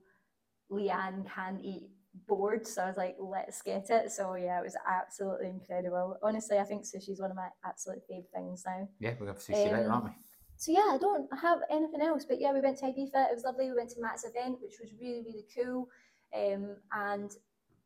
[0.71, 1.91] Leanne can eat
[2.27, 2.67] board.
[2.67, 4.11] So I was like, let's get it.
[4.11, 6.17] So yeah, it was absolutely incredible.
[6.23, 8.89] Honestly, I think sushi's one of my absolute favourite things now.
[8.99, 10.11] Yeah, we're going for sushi later, Um, aren't we?
[10.57, 12.25] So yeah, I don't have anything else.
[12.25, 13.31] But yeah, we went to Ibiza.
[13.31, 13.69] It was lovely.
[13.69, 15.89] We went to Matt's event, which was really, really cool.
[16.35, 17.31] Um, and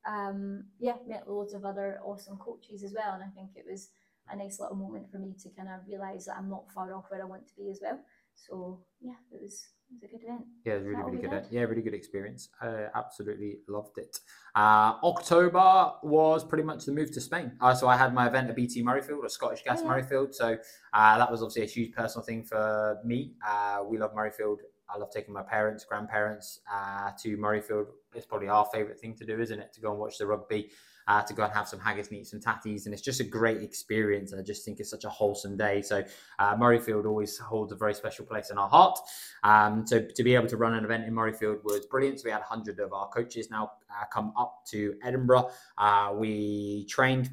[0.07, 3.15] um, yeah, met loads of other awesome coaches as well.
[3.15, 3.89] And I think it was
[4.31, 7.07] a nice little moment for me to kind of realise that I'm not far off
[7.09, 7.99] where I want to be as well.
[8.35, 10.45] So yeah, it was it was a good event.
[10.65, 11.31] Yeah, it was really, really good.
[11.31, 11.45] did?
[11.51, 12.49] Yeah, really good experience.
[12.61, 14.19] I absolutely loved it.
[14.55, 17.53] Uh, October was pretty much the move to Spain.
[17.61, 20.03] Uh, so I had my event at BT Murrayfield, or Scottish Gas Oh, yeah.
[20.03, 20.35] Murrayfield.
[20.35, 20.59] So
[20.93, 23.35] uh, that was obviously a huge personal thing for me.
[23.47, 24.57] Uh, we love Murrayfield.
[24.93, 27.87] I love taking my parents, grandparents uh, to Murrayfield.
[28.15, 29.73] It's probably our favourite thing to do, isn't it?
[29.75, 30.71] To go and watch the rugby,
[31.09, 32.85] uh, to go and have some haggis and eat some tatties.
[32.85, 34.33] And it's just a great experience.
[34.33, 35.83] I just think it's such a wholesome day.
[35.83, 36.03] So
[36.39, 38.99] uh, Murrayfield always holds a very special place in our heart.
[39.43, 42.21] Um, so to be able to run an event in Murrayfield was brilliant.
[42.21, 45.51] So we had 100 of our coaches now uh, come up to Edinburgh.
[45.79, 47.31] Uh, we trained,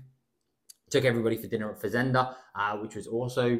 [0.90, 3.60] took everybody for dinner at Fazenda, uh, which was also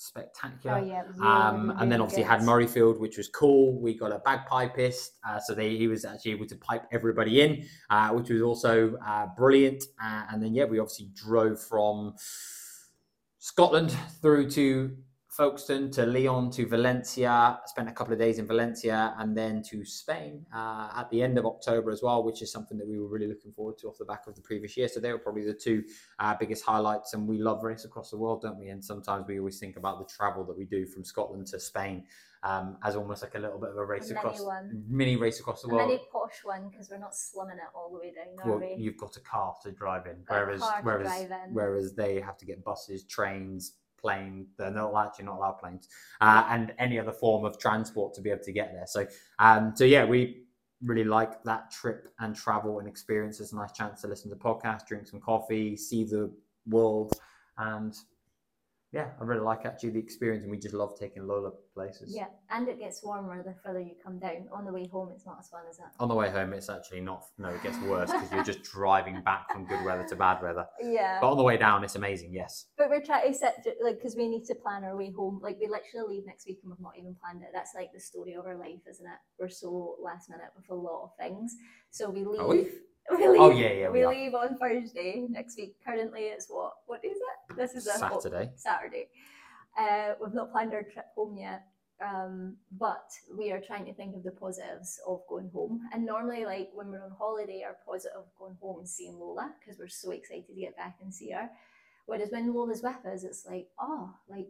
[0.00, 0.78] spectacular.
[0.78, 2.30] Oh yeah, really, Um, and then obviously good.
[2.30, 3.78] had Murrayfield, which was cool.
[3.80, 7.66] We got a bagpipist, uh, so they, he was actually able to pipe everybody in,
[7.90, 9.84] uh, which was also uh, brilliant.
[10.02, 12.14] Uh, and then yeah, we obviously drove from
[13.38, 14.96] Scotland through to
[15.30, 17.60] Folkestone to Lyon to Valencia.
[17.66, 21.38] Spent a couple of days in Valencia and then to Spain uh, at the end
[21.38, 23.96] of October as well, which is something that we were really looking forward to off
[23.96, 24.88] the back of the previous year.
[24.88, 25.84] So they were probably the two
[26.18, 27.14] uh, biggest highlights.
[27.14, 28.70] And we love race across the world, don't we?
[28.70, 32.04] And sometimes we always think about the travel that we do from Scotland to Spain
[32.42, 34.84] um, as almost like a little bit of a race mini across one.
[34.88, 35.88] mini race across the a world.
[35.90, 38.76] mini posh one because we're not slumming it all the way down Well, Norway.
[38.80, 41.54] you've got a car to drive in, Got whereas whereas drive in.
[41.54, 44.46] whereas they have to get buses, trains, plane.
[44.56, 45.88] They're not actually not allowed planes,
[46.20, 48.86] uh, and any other form of transport to be able to get there.
[48.86, 49.06] So,
[49.38, 50.44] um, so yeah, we
[50.82, 53.40] really like that trip and travel and experience.
[53.40, 56.32] It's a nice chance to listen to podcasts, drink some coffee, see the
[56.66, 57.12] world,
[57.58, 57.94] and
[58.92, 62.12] yeah, I really like actually the experience, and we just love taking Lola places.
[62.12, 64.48] Yeah, and it gets warmer the further you come down.
[64.52, 65.84] On the way home, it's not as fun, is it?
[66.00, 67.24] On the way home, it's actually not.
[67.38, 70.66] No, it gets worse because you're just driving back from good weather to bad weather.
[70.82, 71.18] Yeah.
[71.20, 72.32] But on the way down, it's amazing.
[72.32, 72.66] Yes.
[72.76, 75.38] But we're trying to set like because we need to plan our way home.
[75.40, 77.50] Like we literally leave next week and we've not even planned it.
[77.54, 79.18] That's like the story of our life, isn't it?
[79.38, 81.54] We're so last minute with a lot of things.
[81.92, 82.40] So we leave.
[82.40, 82.66] Are we?
[83.10, 83.40] we leave.
[83.40, 85.76] Oh, yeah, yeah, we We, leave on Thursday next week.
[85.84, 86.72] Currently, it's what?
[86.86, 87.19] What is it?
[87.56, 88.50] This is a Saturday.
[88.56, 89.08] Saturday.
[89.78, 91.62] Uh, we've not planned our trip home yet,
[92.04, 95.80] um, but we are trying to think of the positives of going home.
[95.92, 99.52] And normally, like when we're on holiday, our positive of going home is seeing Lola
[99.60, 101.48] because we're so excited to get back and see her.
[102.06, 104.48] Whereas when Lola's with us, it's like, oh, like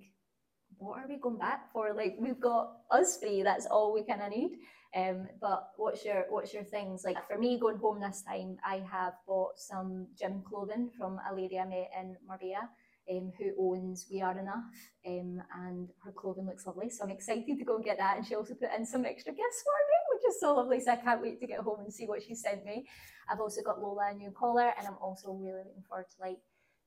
[0.79, 1.93] what are we going back for?
[1.95, 4.53] Like we've got us three, that's all we kind of need.
[4.97, 8.57] Um, but what's your what's your things like for me going home this time?
[8.65, 12.69] I have bought some gym clothing from a lady I met in Marbella,
[13.11, 14.65] um, who owns We Are Enough,
[15.07, 16.89] um, and her clothing looks lovely.
[16.91, 18.17] So I'm excited to go and get that.
[18.17, 20.81] And she also put in some extra gifts for me, which is so lovely.
[20.81, 22.87] So I can't wait to get home and see what she sent me.
[23.31, 26.39] I've also got Lola a new collar, and I'm also really looking forward to like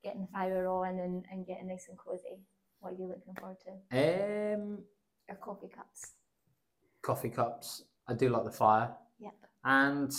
[0.03, 2.41] getting the fire on and, and getting nice and cozy.
[2.79, 4.55] What are you looking forward to?
[4.55, 4.79] Um,
[5.29, 6.13] Or coffee cups.
[7.01, 7.83] coffee cups.
[8.07, 8.91] I do like the fire.
[9.19, 9.33] Yep.
[9.63, 10.11] And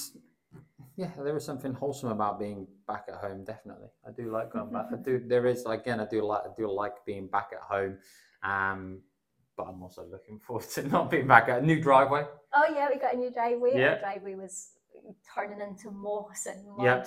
[0.96, 3.44] yeah, there is something wholesome about being back at home.
[3.44, 4.86] Definitely, I do like going back.
[4.92, 5.22] I do.
[5.26, 6.00] There is again.
[6.00, 6.42] I do like.
[6.44, 7.98] I do like being back at home.
[8.42, 9.00] Um,
[9.56, 12.24] but I'm also looking forward to not being back at a new driveway.
[12.54, 13.72] Oh yeah, we got a new driveway.
[13.74, 13.94] Yeah.
[13.94, 14.70] Our driveway was
[15.34, 16.84] turning into moss and mud.
[16.84, 17.04] Yeah.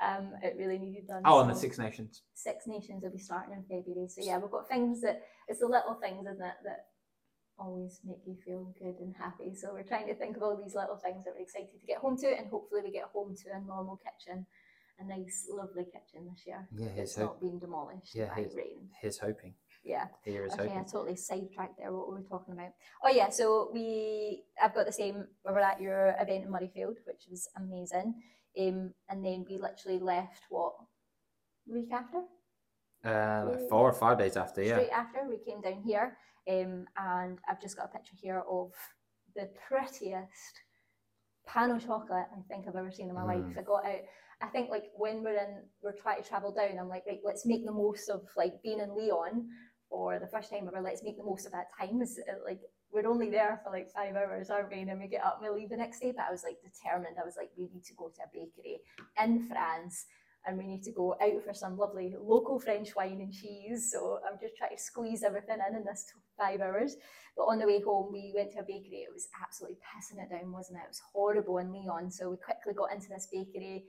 [0.00, 1.22] Um, it really needed done.
[1.24, 2.22] Oh, and the Six Nations.
[2.34, 4.08] Six Nations will be starting in February.
[4.08, 6.86] So yeah, we've got things that it's the little things, isn't it, that
[7.58, 9.54] always make you feel good and happy.
[9.54, 11.98] So we're trying to think of all these little things that we're excited to get
[11.98, 14.46] home to, and hopefully we get home to a normal kitchen,
[14.98, 16.66] a nice, lovely kitchen this year.
[16.72, 17.26] Yeah, here's It's hope.
[17.26, 18.90] not being demolished Yeah, by here's- rain.
[19.00, 19.54] Here's hoping.
[19.84, 20.08] Yeah.
[20.24, 20.84] Here is Okay, I hoping.
[20.86, 21.92] totally sidetracked there.
[21.92, 22.72] What were we talking about?
[23.02, 25.26] Oh yeah, so we I've got the same.
[25.46, 28.20] We were at your event in Murrayfield, which was amazing.
[28.58, 30.74] Um, and then we literally left what
[31.66, 32.24] week after,
[33.04, 34.62] Uh, like four or five days after.
[34.62, 34.74] Yeah.
[34.74, 36.18] straight after we came down here.
[36.48, 38.72] Um, and I've just got a picture here of
[39.36, 40.62] the prettiest
[41.46, 43.44] pano chocolate I think I've ever seen in my life.
[43.44, 43.58] Mm.
[43.58, 44.00] I got out.
[44.40, 46.78] I think like when we're in, we're trying to travel down.
[46.78, 49.48] I'm like, right, let's make the most of like being in Lyon
[49.90, 50.80] for the first time ever.
[50.80, 52.00] Let's make the most of that time.
[52.00, 52.60] Uh, like
[52.92, 54.80] we're only there for like five hours, aren't we?
[54.80, 56.12] And then we get up and we leave the next day.
[56.16, 57.16] But I was like determined.
[57.20, 58.80] I was like, we need to go to a bakery
[59.22, 60.06] in France.
[60.46, 63.90] And we need to go out for some lovely local French wine and cheese.
[63.92, 66.96] So I'm just trying to squeeze everything in in this five hours.
[67.36, 69.04] But on the way home, we went to a bakery.
[69.06, 70.84] It was absolutely pissing it down, wasn't it?
[70.84, 72.10] It was horrible in Lyon.
[72.10, 73.84] So we quickly got into this bakery.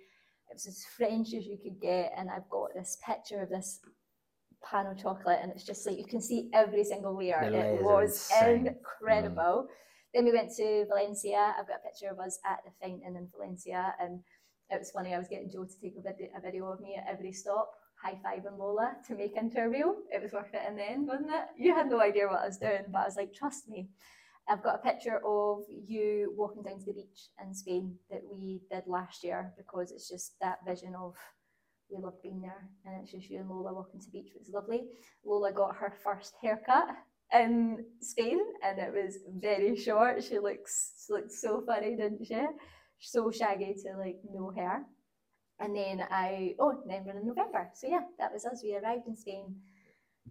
[0.50, 2.12] It was as French as you could get.
[2.18, 3.80] And I've got this picture of this
[4.64, 5.40] pan of chocolate.
[5.42, 7.42] And it's just like you can see every single layer.
[7.42, 9.68] It was incredible.
[10.14, 11.54] Then we went to Valencia.
[11.58, 13.94] I've got a picture of us at the fountain in Valencia.
[14.00, 14.22] And
[14.70, 15.14] it was funny.
[15.14, 17.72] I was getting Joe to take a video, a video of me at every stop,
[18.02, 19.96] high five and Lola to make reel.
[20.12, 21.46] It was worth it in the end, wasn't it?
[21.58, 23.90] You had no idea what I was doing, but I was like, trust me.
[24.50, 28.62] I've got a picture of you walking down to the beach in Spain that we
[28.72, 31.16] did last year because it's just that vision of
[31.92, 34.48] we love being there and it's just you and Lola walking to the beach, which
[34.48, 34.86] is lovely.
[35.24, 36.88] Lola got her first haircut
[37.34, 40.24] in Spain and it was very short.
[40.24, 42.42] She looks she looks so funny, didn't she?
[43.00, 44.84] So shaggy to like no hair.
[45.60, 47.70] And then I oh then we're in November.
[47.76, 48.62] So yeah, that was us.
[48.64, 49.56] We arrived in Spain.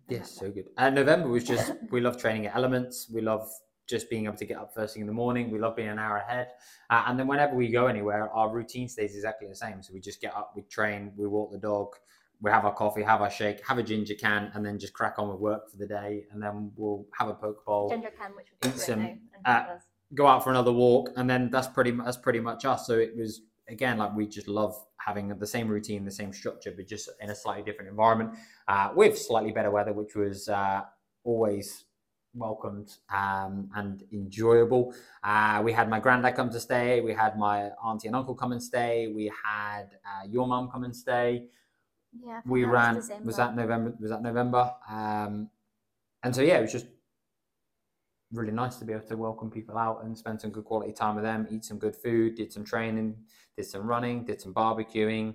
[0.09, 0.69] Yes, so good.
[0.77, 3.09] And November was just we love training at Elements.
[3.13, 3.49] We love
[3.89, 5.51] just being able to get up first thing in the morning.
[5.51, 6.49] We love being an hour ahead.
[6.91, 9.83] Uh, and then whenever we go anywhere, our routine stays exactly the same.
[9.83, 11.95] So we just get up, we train, we walk the dog,
[12.41, 15.15] we have our coffee, have our shake, have a ginger can, and then just crack
[15.19, 16.27] on with work for the day.
[16.31, 19.77] And then we'll have a poke bowl, Ginger can, which we're Eat some, uh, of
[19.77, 19.83] us.
[20.15, 22.87] go out for another walk, and then that's pretty that's pretty much us.
[22.87, 26.73] So it was again like we just love having the same routine, the same structure,
[26.77, 28.35] but just in a slightly different environment
[28.69, 30.83] uh, with slightly better weather, which was uh,
[31.25, 31.87] always
[32.39, 34.95] welcomed um, and enjoyable.
[35.23, 37.01] Uh, we had my granddad come to stay.
[37.01, 39.09] We had my auntie and uncle come and stay.
[39.09, 41.49] We had uh, your mum come and stay
[42.25, 45.51] Yeah, we ran was, was, that november was that november um
[46.23, 46.87] and so yeah it was just
[48.33, 51.15] really nice to be able to welcome people out and spend some good quality time
[51.15, 53.17] with them eat some good food did some training
[53.57, 55.35] did some running did some barbecuing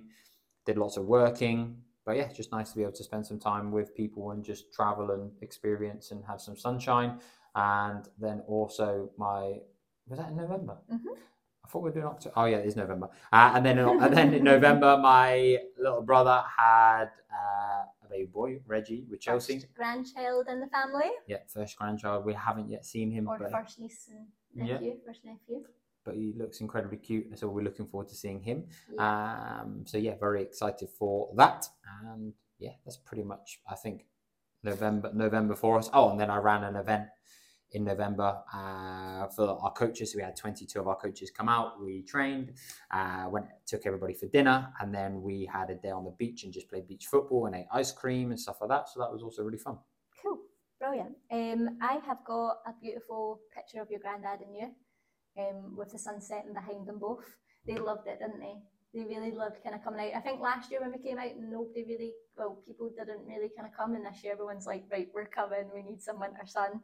[0.66, 3.72] did lots of working but yeah just nice to be able to spend some time
[3.72, 7.18] with people and just travel and experience and have some sunshine
[7.56, 9.58] and then also my
[10.06, 11.16] was that in november Mhm.
[11.64, 12.34] I thought we were doing October.
[12.36, 13.08] Oh yeah, it is November.
[13.32, 18.26] Uh, and then in, and then in November, my little brother had uh, a baby
[18.26, 19.54] boy, Reggie, with Chelsea.
[19.60, 22.26] First grandchild in the family, Yeah, first grandchild.
[22.26, 24.26] We haven't yet seen him, or but, first niece and
[24.68, 24.74] Yeah.
[24.74, 25.64] nephew, first nephew.
[26.04, 27.38] But he looks incredibly cute.
[27.38, 28.64] So we're looking forward to seeing him.
[28.92, 29.60] Yeah.
[29.62, 31.66] Um, so yeah, very excited for that.
[32.02, 34.06] And yeah, that's pretty much I think
[34.62, 35.90] November November for us.
[35.92, 37.06] Oh, and then I ran an event
[37.74, 40.12] in November uh, for our coaches.
[40.12, 41.82] So we had 22 of our coaches come out.
[41.82, 42.52] We trained,
[42.90, 46.44] uh, went took everybody for dinner, and then we had a day on the beach
[46.44, 48.88] and just played beach football and ate ice cream and stuff like that.
[48.88, 49.78] So that was also really fun.
[50.22, 50.38] Cool,
[50.78, 51.16] brilliant.
[51.30, 54.70] Um, I have got a beautiful picture of your granddad and you,
[55.38, 57.36] um, with the sun setting behind them both.
[57.66, 58.56] They loved it, didn't they?
[58.94, 60.16] they really loved kind of coming out.
[60.16, 63.66] I think last year when we came out, nobody really, well, people didn't really kind
[63.66, 66.80] of come, and this year everyone's like, right, we're coming, we need some winter sun.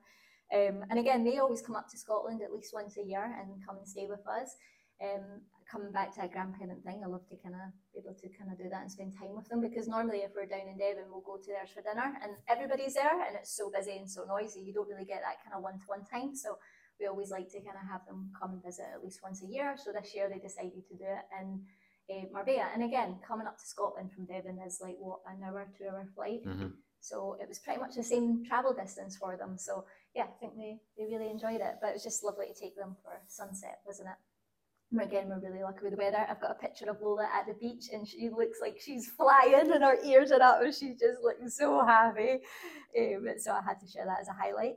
[0.53, 3.65] Um, and again, they always come up to Scotland at least once a year and
[3.65, 4.57] come and stay with us.
[4.99, 8.29] Um, coming back to a grandparent thing, I love to kind of be able to
[8.35, 10.77] kind of do that and spend time with them because normally if we're down in
[10.77, 14.11] Devon, we'll go to theirs for dinner and everybody's there and it's so busy and
[14.11, 16.35] so noisy, you don't really get that kind of one to one time.
[16.35, 16.59] So
[17.01, 19.47] we always like to kind of have them come and visit at least once a
[19.47, 19.75] year.
[19.83, 21.61] So this year they decided to do it in
[22.11, 22.69] uh, Marbella.
[22.75, 26.07] And again, coming up to Scotland from Devon is like what an hour, two hour
[26.15, 26.45] flight.
[26.45, 26.73] Mhm.
[27.01, 29.57] So it was pretty much the same travel distance for them.
[29.57, 31.77] So yeah, I think they, they really enjoyed it.
[31.81, 34.17] But it was just lovely to take them for sunset, wasn't it?
[34.93, 36.27] And again, we're really lucky with the weather.
[36.29, 39.71] I've got a picture of Lola at the beach and she looks like she's flying
[39.73, 42.41] and her ears are up and she's just looking so happy.
[42.99, 44.75] Um, so I had to share that as a highlight.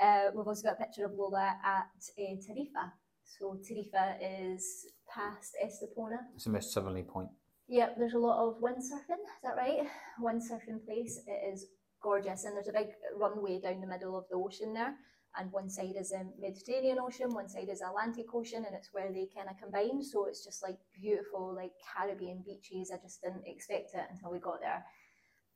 [0.00, 1.86] Uh, we've also got a picture of Lola at
[2.18, 2.92] uh, Tarifa.
[3.24, 6.18] So Tarifa is past Estepona.
[6.34, 7.28] It's the most southerly point.
[7.68, 9.86] Yep, there's a lot of windsurfing, is that right?
[10.22, 11.20] Windsurfing place.
[11.26, 11.66] It is
[12.02, 14.94] gorgeous, and there's a big runway down the middle of the ocean there.
[15.36, 19.10] And one side is a Mediterranean Ocean, one side is Atlantic Ocean, and it's where
[19.12, 20.02] they kind of combine.
[20.02, 22.92] So it's just like beautiful, like Caribbean beaches.
[22.92, 24.84] I just didn't expect it until we got there.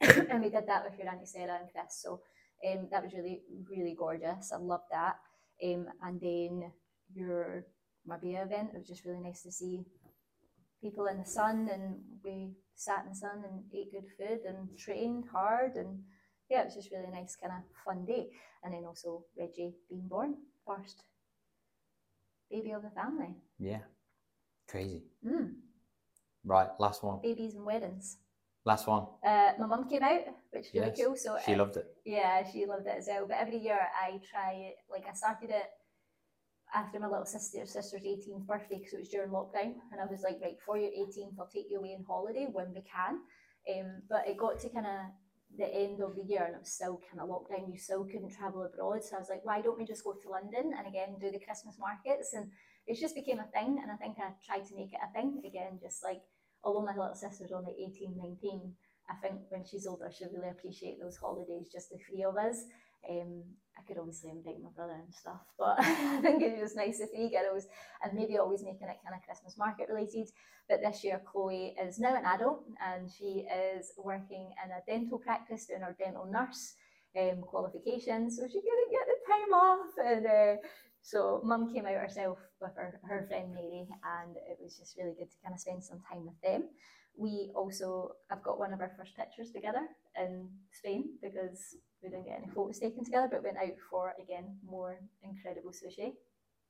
[0.30, 2.00] and we did that with your Auntie Sarah and Chris.
[2.02, 2.22] So
[2.66, 4.52] um, that was really, really gorgeous.
[4.52, 5.16] I loved that.
[5.62, 6.72] Um, and then
[7.14, 7.66] your
[8.06, 9.84] Marbella event, it was just really nice to see
[10.80, 14.76] people in the sun and we sat in the sun and ate good food and
[14.78, 15.98] trained hard and
[16.48, 18.28] yeah, it was just really nice kind of fun day.
[18.62, 20.36] And then also Reggie being born,
[20.66, 21.02] first
[22.50, 23.34] baby of the family.
[23.58, 23.80] Yeah.
[24.68, 25.02] Crazy.
[25.26, 25.54] Mm,
[26.44, 27.20] Right, last one.
[27.22, 28.18] babies and weddings.
[28.64, 29.06] Last one.
[29.26, 30.20] Uh, my mum came out,
[30.50, 31.16] which is really Yes, cool.
[31.16, 31.86] So She uh, loved it.
[32.04, 33.26] Yeah, she loved it as well.
[33.28, 34.76] But every year I try it.
[34.90, 35.68] Like I started it
[36.74, 40.22] after my little sister sister's 18th birthday because it was during lockdown, and I was
[40.22, 43.20] like, right, for your 18th, I'll take you away on holiday when we can.
[43.68, 45.00] Um, but it got to kind of
[45.56, 47.72] the end of the year, and it was still kind of lockdown.
[47.72, 50.28] You still couldn't travel abroad, so I was like, why don't we just go to
[50.28, 52.34] London and again do the Christmas markets?
[52.34, 52.50] And
[52.86, 55.40] it just became a thing, and I think I tried to make it a thing
[55.44, 56.20] again, just like
[56.64, 58.74] although my little sister's only 18, 19,
[59.10, 62.64] I think when she's older, she'll really appreciate those holidays, just the three of us.
[63.08, 63.42] Um,
[63.78, 67.06] I could obviously invite my brother and stuff, but I think it's just nice the
[67.06, 67.66] three girls
[68.02, 70.28] and maybe always making it kind of Christmas market related.
[70.68, 75.18] But this year, Chloe is now an adult and she is working in a dental
[75.18, 76.74] practice doing her dental nurse
[77.18, 79.86] um, qualification, so she couldn't get the time off.
[80.04, 80.56] And uh,
[81.00, 83.86] so mum came out herself with her, her friend Mary,
[84.20, 86.68] and it was just really good to kind of spend some time with them.
[87.18, 92.26] We also, I've got one of our first pictures together in Spain because we didn't
[92.26, 96.12] get any photos taken together, but went out for again more incredible sushi.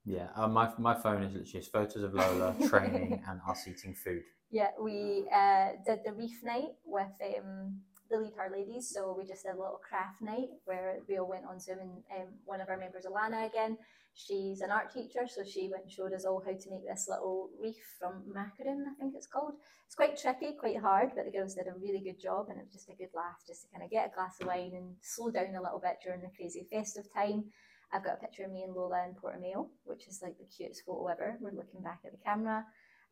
[0.04, 0.28] Yeah.
[0.34, 4.22] Uh, my my phone is literally just photos of Lola training and us eating food.
[4.50, 7.80] Yeah, we uh, did the reef night with um,
[8.10, 8.90] the our ladies.
[8.92, 11.90] So we just did a little craft night where we all went on Zoom and
[12.16, 13.76] um, one of our members, Alana, again,
[14.14, 17.06] she's an art teacher, so she went and showed us all how to make this
[17.08, 19.54] little reef from macramé, I think it's called.
[19.86, 22.64] It's quite tricky, quite hard, but the girls did a really good job and it
[22.64, 24.96] was just a good laugh just to kind of get a glass of wine and
[25.00, 27.44] slow down a little bit during the crazy festive time.
[27.92, 30.84] I've got a picture of me and Lola in Portimao, which is like the cutest
[30.84, 31.38] photo ever.
[31.40, 32.66] We're looking back at the camera.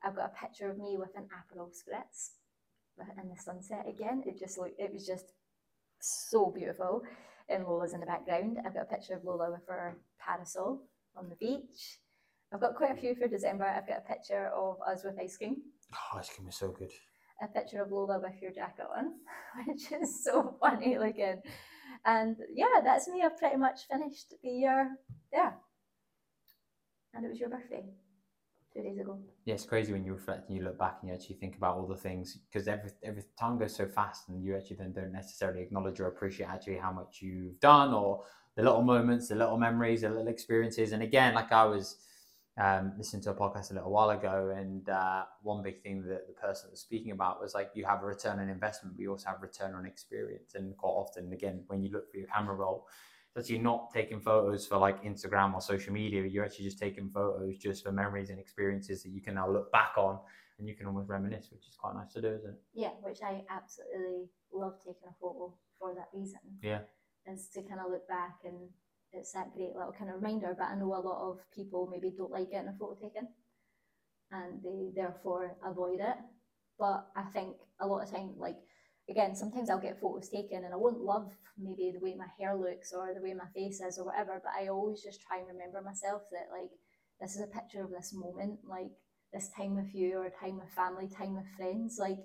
[0.04, 2.32] I've got a picture of me with an Aperol Spritz
[3.22, 4.22] in the sunset again.
[4.26, 5.32] It just looked, it was just
[6.00, 7.02] so beautiful.
[7.48, 8.58] And Lola's in the background.
[8.64, 10.82] I've got a picture of Lola with her parasol
[11.16, 11.98] on the beach.
[12.52, 13.64] I've got quite a few for December.
[13.64, 15.56] I've got a picture of us with ice cream,
[15.94, 16.90] Oh, ice cream is so good.
[17.42, 19.12] a picture of Lola with your jacket on,
[19.66, 21.40] which is so funny looking.
[22.04, 23.22] And yeah, that's me.
[23.22, 24.90] I've pretty much finished the year
[25.32, 25.54] there.
[27.14, 27.84] And it was your birthday
[28.76, 29.18] two days ago.
[29.44, 31.76] Yeah, it's crazy when you reflect and you look back and you actually think about
[31.76, 35.12] all the things because every every time goes so fast and you actually then don't
[35.12, 38.24] necessarily acknowledge or appreciate actually how much you've done or
[38.56, 40.92] the little moments, the little memories, the little experiences.
[40.92, 41.96] And again, like I was
[42.58, 46.26] um, listening to a podcast a little while ago, and uh, one big thing that
[46.26, 49.10] the person was speaking about was like you have a return on investment, but you
[49.10, 50.54] also have return on experience.
[50.54, 52.86] And quite often, again, when you look for your camera roll,
[53.36, 56.24] it's actually not taking photos for like Instagram or social media.
[56.24, 59.70] You're actually just taking photos just for memories and experiences that you can now look
[59.70, 60.18] back on
[60.58, 62.60] and you can almost reminisce, which is quite nice to do, isn't it?
[62.72, 66.40] Yeah, which I absolutely love taking a photo for that reason.
[66.62, 66.80] Yeah.
[67.30, 68.70] Is to kind of look back and
[69.12, 70.54] it's that great little kind of reminder.
[70.56, 73.28] But I know a lot of people maybe don't like getting a photo taken
[74.30, 76.16] and they therefore avoid it.
[76.78, 78.56] But I think a lot of time, like
[79.08, 82.56] again, sometimes I'll get photos taken and I won't love maybe the way my hair
[82.56, 85.46] looks or the way my face is or whatever, but I always just try and
[85.46, 86.70] remember myself that like
[87.20, 88.58] this is a picture of this moment.
[88.68, 88.90] Like
[89.32, 92.18] this time with you or time with family, time with friends, like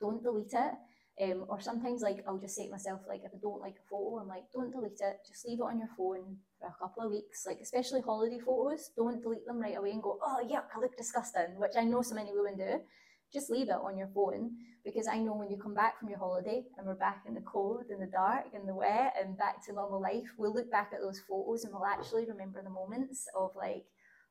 [0.00, 0.74] don't delete it.
[1.20, 3.88] Um, or sometimes like I'll just say to myself, like if I don't like a
[3.90, 7.04] photo, I'm like, don't delete it, just leave it on your phone for a couple
[7.04, 7.44] of weeks.
[7.46, 10.96] Like especially holiday photos, don't delete them right away and go, oh yuck, I look
[10.96, 12.80] disgusting, which I know so many women do.
[13.32, 14.50] Just leave it on your phone
[14.84, 17.40] because I know when you come back from your holiday and we're back in the
[17.40, 20.90] cold and the dark and the wet and back to normal life, we'll look back
[20.92, 23.84] at those photos and we'll actually remember the moments of like,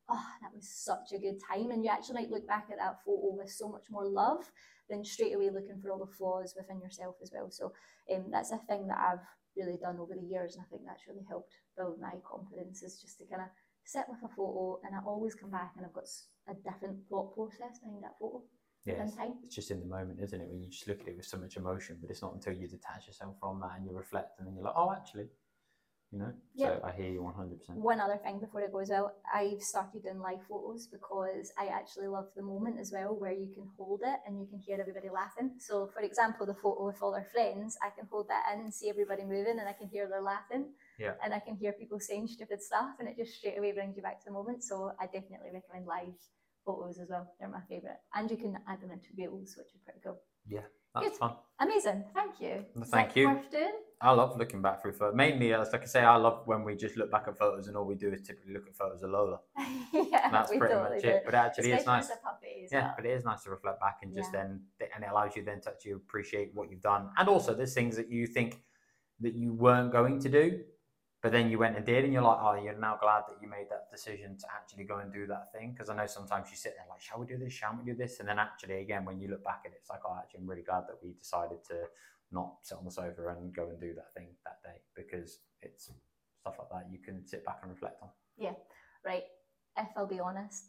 [0.09, 1.71] oh, that was such a good time.
[1.71, 4.51] And you actually might look back at that photo with so much more love
[4.89, 7.49] than straight away looking for all the flaws within yourself as well.
[7.49, 7.71] So
[8.13, 9.25] um, that's a thing that I've
[9.57, 12.83] really done over the years, and I think that's really helped build my confidence.
[12.83, 13.47] Is just to kind of
[13.85, 16.07] sit with a photo, and I always come back and I've got
[16.47, 18.43] a different thought process behind that photo.
[18.85, 20.47] Yeah, it's, just in the moment, isn't it?
[20.49, 22.67] When you just look at it with so much emotion, but it's not until you
[22.67, 25.27] detach yourself from that and you reflect, and then you're like, oh, actually,
[26.11, 26.81] you know yep.
[26.81, 30.19] so i hear you 100% one other thing before it goes well i've started doing
[30.19, 34.19] live photos because i actually love the moment as well where you can hold it
[34.27, 37.77] and you can hear everybody laughing so for example the photo with all our friends
[37.81, 40.65] i can hold that in and see everybody moving and i can hear their laughing
[40.99, 41.13] yeah.
[41.23, 44.03] and i can hear people saying stupid stuff and it just straight away brings you
[44.03, 46.19] back to the moment so i definitely recommend live
[46.65, 49.81] photos as well they're my favorite and you can add them into reels which is
[49.83, 50.61] pretty cool yeah
[50.93, 51.17] that's Good.
[51.17, 53.41] fun amazing thank you thank you?
[54.03, 55.15] I love looking back through photos.
[55.15, 57.77] Mainly, as like I say, I love when we just look back at photos and
[57.77, 59.39] all we do is typically look at photos of Lola.
[59.93, 61.09] yeah, and that's pretty totally much do.
[61.09, 61.21] it.
[61.23, 62.17] But actually, Especially it's nice.
[62.23, 64.41] Puppies, yeah, but it is nice to reflect back and just yeah.
[64.41, 64.61] then,
[64.95, 67.09] and it allows you then to actually appreciate what you've done.
[67.19, 68.61] And also, there's things that you think
[69.19, 70.61] that you weren't going to do,
[71.21, 73.47] but then you went and did, and you're like, oh, you're now glad that you
[73.47, 75.71] made that decision to actually go and do that thing.
[75.71, 77.53] Because I know sometimes you sit there like, shall we do this?
[77.53, 78.19] Shall we do this?
[78.19, 80.49] And then actually, again, when you look back at it, it's like, oh, actually, I'm
[80.49, 81.85] really glad that we decided to
[82.31, 85.91] not sit on the sofa and go and do that thing that day because it's
[86.41, 88.09] stuff like that you can sit back and reflect on.
[88.37, 88.53] Yeah,
[89.05, 89.23] right.
[89.77, 90.65] If I'll be honest,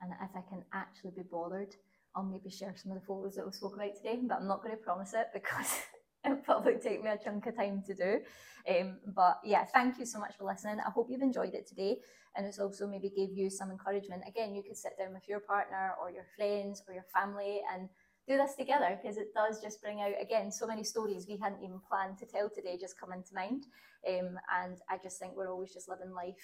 [0.00, 1.74] and if I can actually be bothered,
[2.14, 4.62] I'll maybe share some of the photos that we spoke about today, but I'm not
[4.62, 5.80] going to promise it because
[6.26, 8.20] it'll probably take me a chunk of time to do.
[8.68, 10.78] Um, but yeah, thank you so much for listening.
[10.84, 11.98] I hope you've enjoyed it today
[12.36, 14.22] and it's also maybe gave you some encouragement.
[14.26, 17.88] Again, you could sit down with your partner or your friends or your family and
[18.28, 21.62] do this together because it does just bring out again so many stories we hadn't
[21.62, 23.66] even planned to tell today just come into mind
[24.08, 26.34] um, and i just think we're always just living life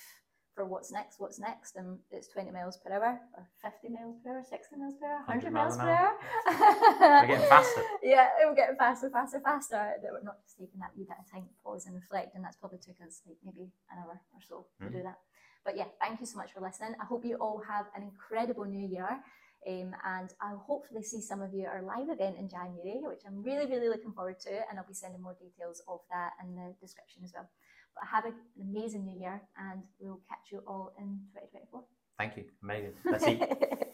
[0.54, 4.30] for what's next what's next and it's 20 miles per hour or 50 miles per
[4.30, 6.12] hour 60 miles per hour 100, 100 miles per hour,
[7.22, 10.92] we're getting faster yeah we're getting faster faster faster that we're not just taking that
[10.96, 13.72] wee bit of time to pause and reflect and that's probably took us like maybe
[13.90, 14.86] an hour or so mm.
[14.86, 15.18] to do that
[15.64, 18.64] but yeah thank you so much for listening i hope you all have an incredible
[18.64, 19.20] new year
[19.66, 23.22] um, and I'll hopefully see some of you at our live event in January, which
[23.24, 24.50] I'm really, really looking forward to.
[24.68, 27.48] And I'll be sending more details of that in the description as well.
[27.94, 31.82] But have an amazing new year, and we'll catch you all in 2024.
[32.18, 32.44] Thank you.
[32.62, 32.92] Amazing.
[33.04, 33.40] Let's see.